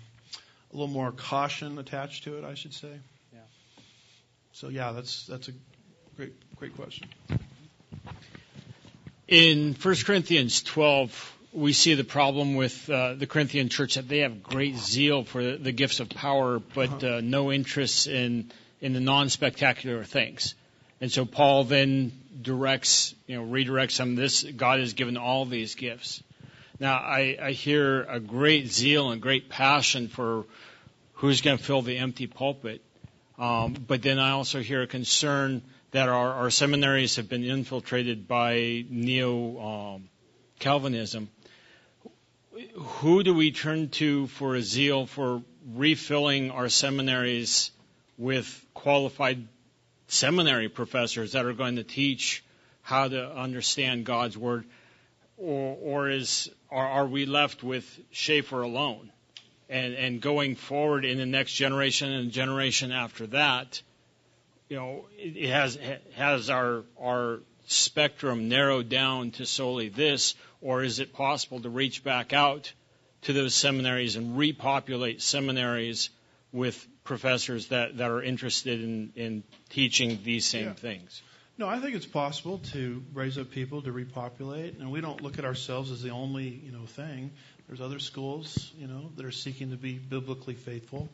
[0.72, 2.92] a little more caution attached to it, I should say.
[3.34, 3.40] Yeah.
[4.52, 5.54] So yeah, that's that's a
[6.16, 7.08] great great question.
[9.28, 14.20] In 1 Corinthians 12, we see the problem with uh, the Corinthian church that they
[14.20, 18.94] have great zeal for the, the gifts of power, but uh, no interest in in
[18.94, 20.56] the non-spectacular things.
[21.02, 22.12] And so Paul then
[22.42, 24.16] directs, you know, redirects them.
[24.16, 26.24] This God has given all these gifts.
[26.80, 30.46] Now I, I hear a great zeal and great passion for
[31.16, 32.82] who's going to fill the empty pulpit,
[33.38, 38.28] um, but then I also hear a concern that our, our seminaries have been infiltrated
[38.28, 40.10] by neo um,
[40.60, 41.30] Calvinism.
[42.76, 45.44] Who do we turn to for a zeal for
[45.76, 47.72] refilling our seminaries
[48.18, 49.48] with qualified
[50.08, 52.44] seminary professors that are going to teach
[52.82, 54.66] how to understand God's word,
[55.38, 59.12] or, or is are, we left with Chafer alone?
[59.70, 63.82] And and going forward in the next generation and generation after that,
[64.70, 65.78] you know, it, has
[66.16, 72.04] has our our spectrum narrowed down to solely this, or is it possible to reach
[72.04, 72.72] back out
[73.24, 76.10] to those seminaries and repopulate seminaries
[76.52, 80.74] with professors that, that are interested in, in teaching these same Yeah.
[80.74, 81.22] things.
[81.58, 85.40] No, I think it's possible to raise up people to repopulate, and we don't look
[85.40, 87.32] at ourselves as the only, you know, thing.
[87.68, 91.10] There's other schools, you know, that are seeking to be biblically faithful,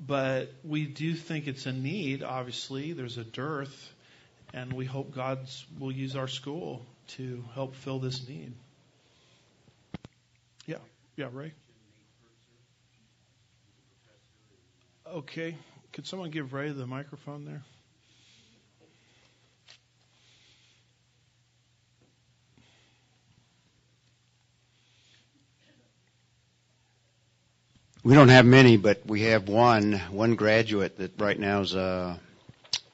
[0.00, 2.22] but we do think it's a need.
[2.22, 3.92] Obviously, there's a dearth,
[4.52, 8.52] and we hope God's will use our school to help fill this need.
[10.66, 10.78] Yeah,
[11.16, 11.52] yeah, Ray.
[15.06, 15.56] Okay,
[15.92, 17.62] could someone give Ray the microphone there?
[28.04, 32.18] We don't have many, but we have one one graduate that right now is a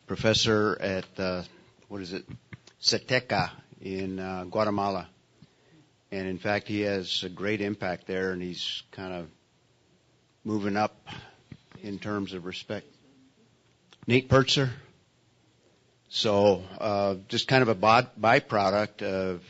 [0.06, 1.44] professor at uh,
[1.88, 2.26] what is it,
[2.78, 3.50] Seteca
[3.80, 5.09] in uh, Guatemala,
[6.12, 9.28] and in fact he has a great impact there, and he's kind of
[10.44, 10.94] moving up
[11.82, 12.86] in terms of respect.
[14.06, 14.68] Nate Pertzer.
[16.11, 19.42] So uh, just kind of a byproduct of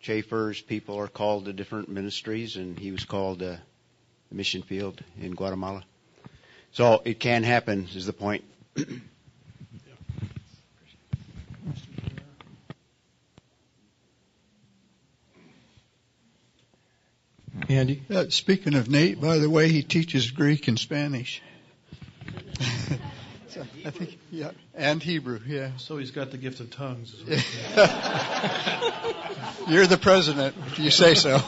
[0.00, 0.60] Chafers.
[0.60, 3.60] people are called to different ministries, and he was called to
[4.28, 5.84] the mission field in Guatemala.
[6.72, 8.44] So it can happen, is the point.
[17.68, 18.02] Andy?
[18.10, 21.42] Uh, speaking of Nate, by the way, he teaches Greek and Spanish.
[23.48, 25.70] so I think, yeah, and Hebrew, yeah.
[25.76, 27.14] So he's got the gift of tongues.
[27.14, 27.22] is
[27.74, 27.90] what.
[29.68, 31.40] You're the president, if you say so.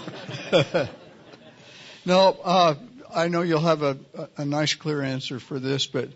[2.06, 2.74] No, uh,
[3.14, 3.98] I know you'll have a,
[4.36, 6.08] a nice, clear answer for this, but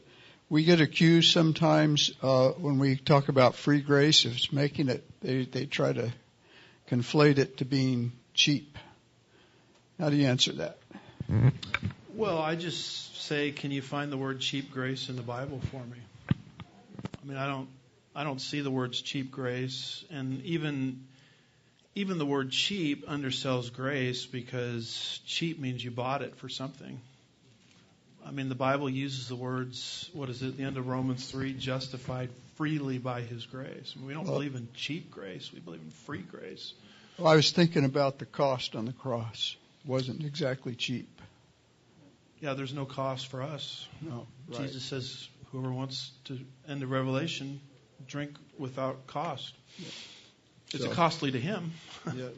[0.48, 5.04] we get accused sometimes uh, when we talk about free grace of making it.
[5.20, 6.12] They they try to
[6.90, 8.78] conflate it to being cheap.
[9.98, 10.78] How do you answer that?
[12.14, 15.82] Well, I just say, can you find the word cheap grace in the Bible for
[15.84, 15.98] me?
[16.30, 17.68] I mean, I don't,
[18.14, 21.06] I don't see the words cheap grace, and even,
[21.94, 27.00] even the word cheap undersells grace because cheap means you bought it for something.
[28.24, 31.28] I mean, the Bible uses the words, what is it, at the end of Romans
[31.30, 33.94] 3, justified freely by His grace.
[33.96, 36.74] We don't Well- believe in cheap grace, we believe in free grace.
[37.18, 39.56] Well, I was thinking about the cost on the cross.
[39.84, 41.08] Wasn't exactly cheap.
[42.40, 43.86] Yeah, there's no cost for us.
[44.00, 44.62] No, right.
[44.62, 46.38] Jesus says, whoever wants to
[46.68, 47.60] end the revelation,
[48.06, 49.54] drink without cost.
[50.72, 51.72] It's So- costly to him.
[52.14, 52.28] Yeah.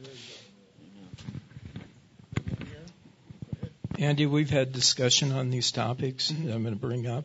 [3.98, 7.24] Andy, we've had discussion on these topics that I'm going to bring up,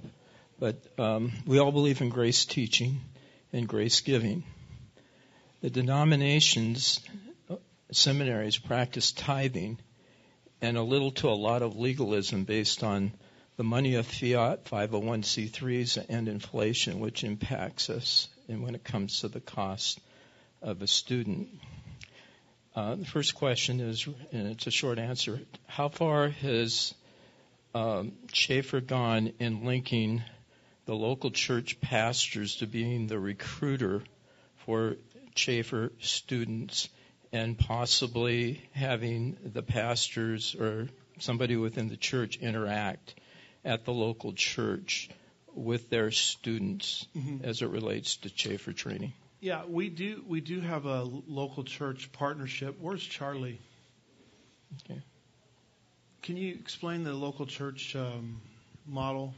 [0.60, 3.00] but um, we all believe in grace teaching
[3.54, 4.44] and grace giving.
[5.62, 7.00] The denominations,
[7.50, 7.56] uh,
[7.92, 9.80] seminaries practice tithing
[10.62, 13.12] and a little to a lot of legalism based on
[13.56, 19.30] the money of fiat 501c3s and inflation, which impacts us and when it comes to
[19.30, 20.00] the cost
[20.62, 21.50] of a student.
[22.76, 26.94] Uh, the first question is, and it's a short answer, how far has
[27.74, 30.24] um, Chafer gone in linking
[30.86, 34.04] the local church pastors to being the recruiter
[34.58, 34.96] for
[35.36, 36.90] Chafer students
[37.32, 40.88] and possibly having the pastors or
[41.20, 43.16] somebody within the church interact
[43.66, 45.10] at the local church
[45.54, 47.44] with their students Mhm.
[47.44, 49.14] as it relates to Chafer training?
[49.40, 50.24] Yeah, we do.
[50.28, 52.78] We do have a local church partnership.
[52.80, 53.60] Where's Charlie?
[54.84, 55.02] Okay.
[56.24, 58.42] Can you explain the local church um,
[58.86, 59.34] model?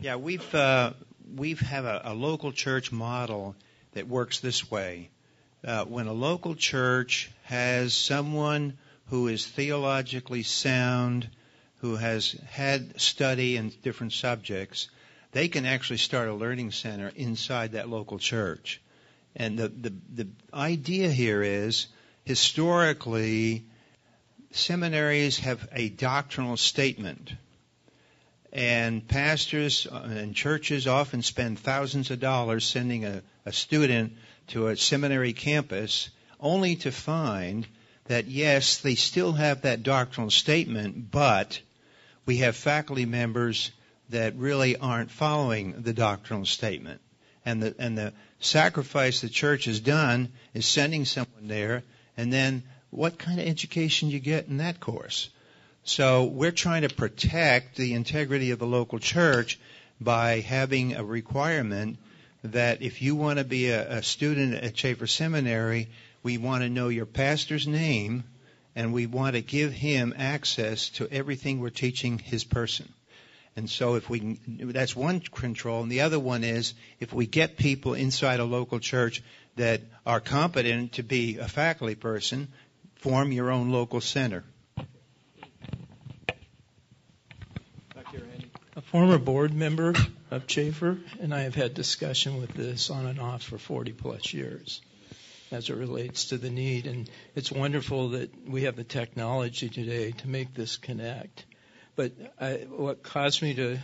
[0.00, 0.92] Yeah, we've uh,
[1.36, 3.56] we've have a, a local church model
[3.94, 5.10] that works this way.
[5.64, 11.28] Uh, when a local church has someone who is theologically sound,
[11.80, 14.88] who has had study in different subjects,
[15.32, 18.80] they can actually start a learning center inside that local church.
[19.36, 21.86] And the the, the idea here is
[22.24, 23.64] historically
[24.50, 27.32] seminaries have a doctrinal statement
[28.52, 34.14] and pastors uh, and churches often spend thousands of dollars sending a, a student
[34.48, 36.08] to a seminary campus
[36.40, 37.66] only to find
[38.06, 41.60] that yes, they still have that doctrinal statement, but
[42.28, 43.70] we have faculty members
[44.10, 47.00] that really aren't following the doctrinal statement.
[47.46, 51.84] And the, and the sacrifice the church has done is sending someone there,
[52.18, 55.30] and then what kind of education you get in that course?
[55.84, 59.58] So we're trying to protect the integrity of the local church
[59.98, 61.96] by having a requirement
[62.44, 65.88] that if you want to be a, a student at Chafer Seminary,
[66.22, 68.24] we want to know your pastor's name
[68.78, 72.88] and we want to give him access to everything we're teaching his person.
[73.56, 74.38] And so if we can,
[74.72, 75.82] that's one control.
[75.82, 79.20] And the other one is if we get people inside a local church
[79.56, 82.46] that are competent to be a faculty person,
[82.94, 84.44] form your own local center.
[88.76, 89.92] A former board member
[90.30, 94.32] of Chafer and I have had discussion with this on and off for 40 plus
[94.32, 94.82] years
[95.50, 96.86] as it relates to the need.
[96.86, 101.44] And it's wonderful that we have the technology today to make this connect.
[101.96, 103.78] But I, what caused me to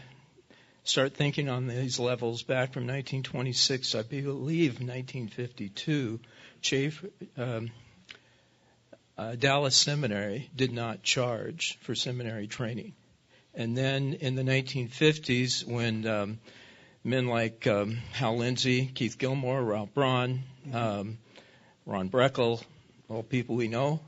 [0.85, 6.21] start thinking on these levels back from 1926, I believe 1952,
[6.61, 7.05] Chafe,
[7.37, 7.71] um,
[9.17, 12.95] uh, Dallas Seminary did not charge for seminary training.
[13.55, 16.39] And then in the 1950s, when um,
[17.05, 20.43] men like um, Hal Lindsey, Keith Gilmore, Ralph Braun,
[20.73, 21.19] um,
[21.87, 22.63] Ron Breckel,
[23.09, 24.01] all people we know,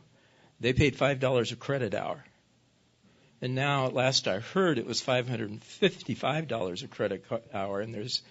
[0.61, 2.25] they paid five dollars a credit hour
[3.43, 8.23] and now, at last I heard, it was $555 a credit hour, and there's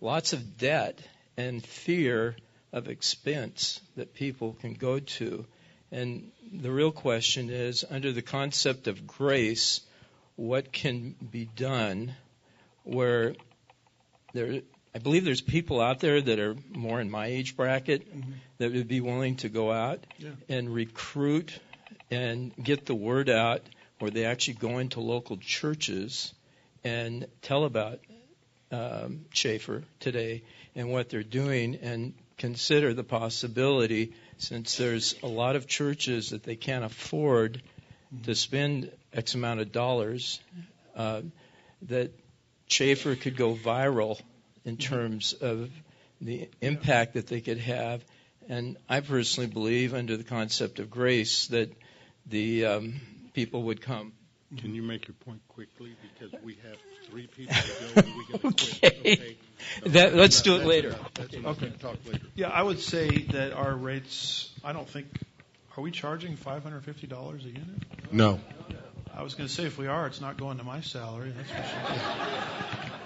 [0.00, 0.98] lots of debt
[1.36, 2.36] and fear
[2.72, 5.44] of expense that people can go to.
[5.92, 9.82] And the real question is under the concept of grace,
[10.36, 12.14] what can be done
[12.84, 13.34] where
[14.32, 14.62] there
[14.94, 18.32] I believe there's people out there that are more in my age bracket mm-hmm.
[18.58, 20.30] that would be willing to go out yeah.
[20.48, 21.58] and recruit
[22.10, 23.62] and get the word out
[23.98, 26.32] where they actually go into local churches
[26.84, 27.98] and tell about
[28.70, 30.42] um, Chafer today
[30.76, 36.42] and what they're doing and consider the possibility, since there's a lot of churches that
[36.42, 37.62] they can't afford
[38.24, 40.40] to spend X amount of dollars,
[40.96, 41.22] uh,
[41.82, 42.12] that
[42.68, 44.20] Chafer could go viral
[44.64, 45.70] in terms of
[46.20, 48.04] the impact that they could have.
[48.48, 51.70] And I personally believe, under the concept of grace, that
[52.26, 53.00] the um,
[53.32, 54.12] people would come.
[54.56, 56.76] Can you make your point quickly because we have
[57.10, 58.86] three people to go and we got okay.
[58.86, 59.36] okay.
[59.86, 60.94] That, let's do it later.
[61.18, 61.42] okay.
[61.44, 61.70] okay.
[61.80, 62.26] Talk later.
[62.34, 64.50] Yeah, I would say that our rates.
[64.62, 65.06] I don't think.
[65.76, 67.82] Are we charging five hundred fifty dollars a unit?
[68.12, 68.38] No.
[69.16, 71.32] I was going to say if we are, it's not going to my salary.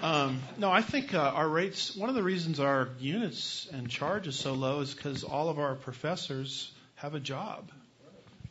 [0.01, 1.93] Um, no, I think uh, our rates.
[1.93, 5.59] One of the reasons our units and charge is so low is because all of
[5.59, 7.69] our professors have a job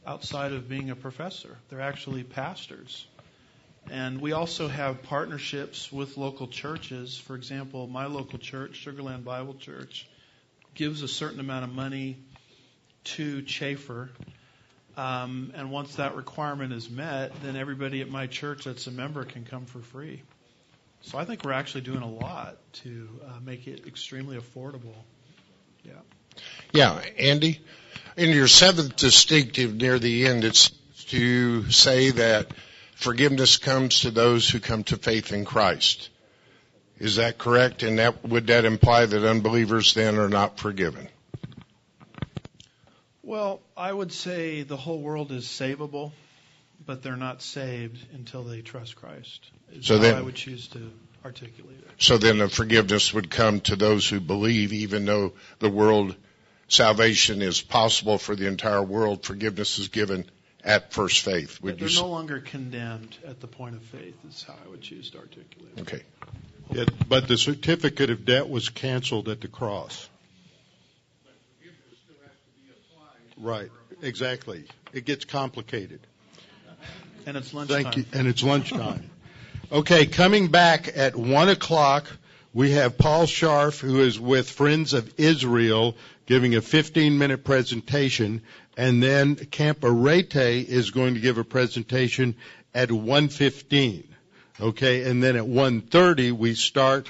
[0.07, 1.57] outside of being a professor.
[1.71, 3.07] They're actually pastors.
[3.91, 7.17] And we also have partnerships with local churches.
[7.17, 10.07] For example, my local church, Sugar Land Bible Church,
[10.75, 12.19] gives a certain amount of money
[13.05, 14.11] to Chafer.
[14.99, 19.25] Um, and once that requirement is met, then everybody at my church that's a member
[19.25, 20.23] can come for free.
[21.03, 24.97] So I think we're actually doing a lot to uh, make it extremely affordable.
[25.85, 25.93] Yeah.
[26.73, 27.61] Yeah, Andy,
[28.17, 30.71] in your seventh distinctive near the end, it's
[31.11, 32.49] to say that
[32.97, 36.09] forgiveness comes to those who come to faith in Christ.
[36.99, 37.85] Is that correct?
[37.85, 41.09] And that, would that imply that unbelievers then are not forgiven?
[43.29, 46.13] Well, I would say the whole world is savable,
[46.87, 49.51] but they're not saved until they trust Christ.
[49.71, 50.91] Is so then, I would choose to
[51.23, 51.91] articulate it.
[51.99, 56.17] So then the forgiveness would come to those who believe, even though the world
[56.69, 59.27] salvation is possible for the entire world.
[59.27, 60.25] Forgiveness is given
[60.65, 61.61] at first faith.
[61.61, 62.01] Would they're you...
[62.01, 64.15] no longer condemned at the point of faith.
[64.27, 65.73] Is how I would choose to articulate.
[65.77, 65.81] It.
[65.83, 66.03] Okay.
[66.71, 70.08] It, but the certificate of debt was canceled at the cross.
[73.39, 73.71] Right.
[74.03, 74.65] Exactly.
[74.93, 76.01] It gets complicated.
[77.27, 77.83] And it's lunchtime.
[77.83, 78.05] Thank you.
[78.13, 79.11] And it's lunchtime.
[79.71, 80.07] okay.
[80.07, 82.07] Coming back at one o'clock.
[82.55, 88.41] We have Paul Scharf, who is with Friends of Israel, giving a 15 minute presentation,
[88.77, 92.35] and then Camp Arete is going to give a presentation
[92.75, 94.05] at 1:15.
[94.61, 97.09] Okay, and then at 1:30 we start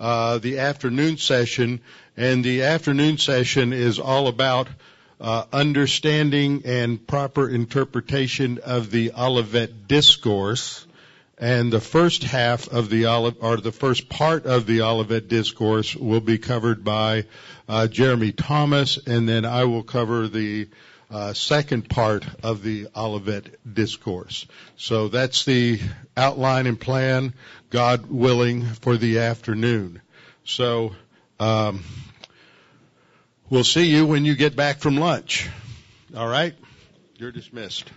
[0.00, 1.80] uh, the afternoon session,
[2.16, 4.68] and the afternoon session is all about
[5.20, 10.86] uh, understanding and proper interpretation of the Olivet Discourse
[11.38, 15.94] and the first half of the olive, or the first part of the Olivet discourse
[15.94, 17.24] will be covered by
[17.68, 20.68] uh, Jeremy Thomas, and then I will cover the
[21.10, 24.46] uh, second part of the Olivet discourse.
[24.76, 25.80] So that's the
[26.16, 27.34] outline and plan,
[27.70, 30.02] God willing, for the afternoon.
[30.44, 30.94] So
[31.38, 31.84] um,
[33.50, 35.48] we'll see you when you get back from lunch.
[36.16, 36.54] All right,
[37.16, 37.90] you're dismissed.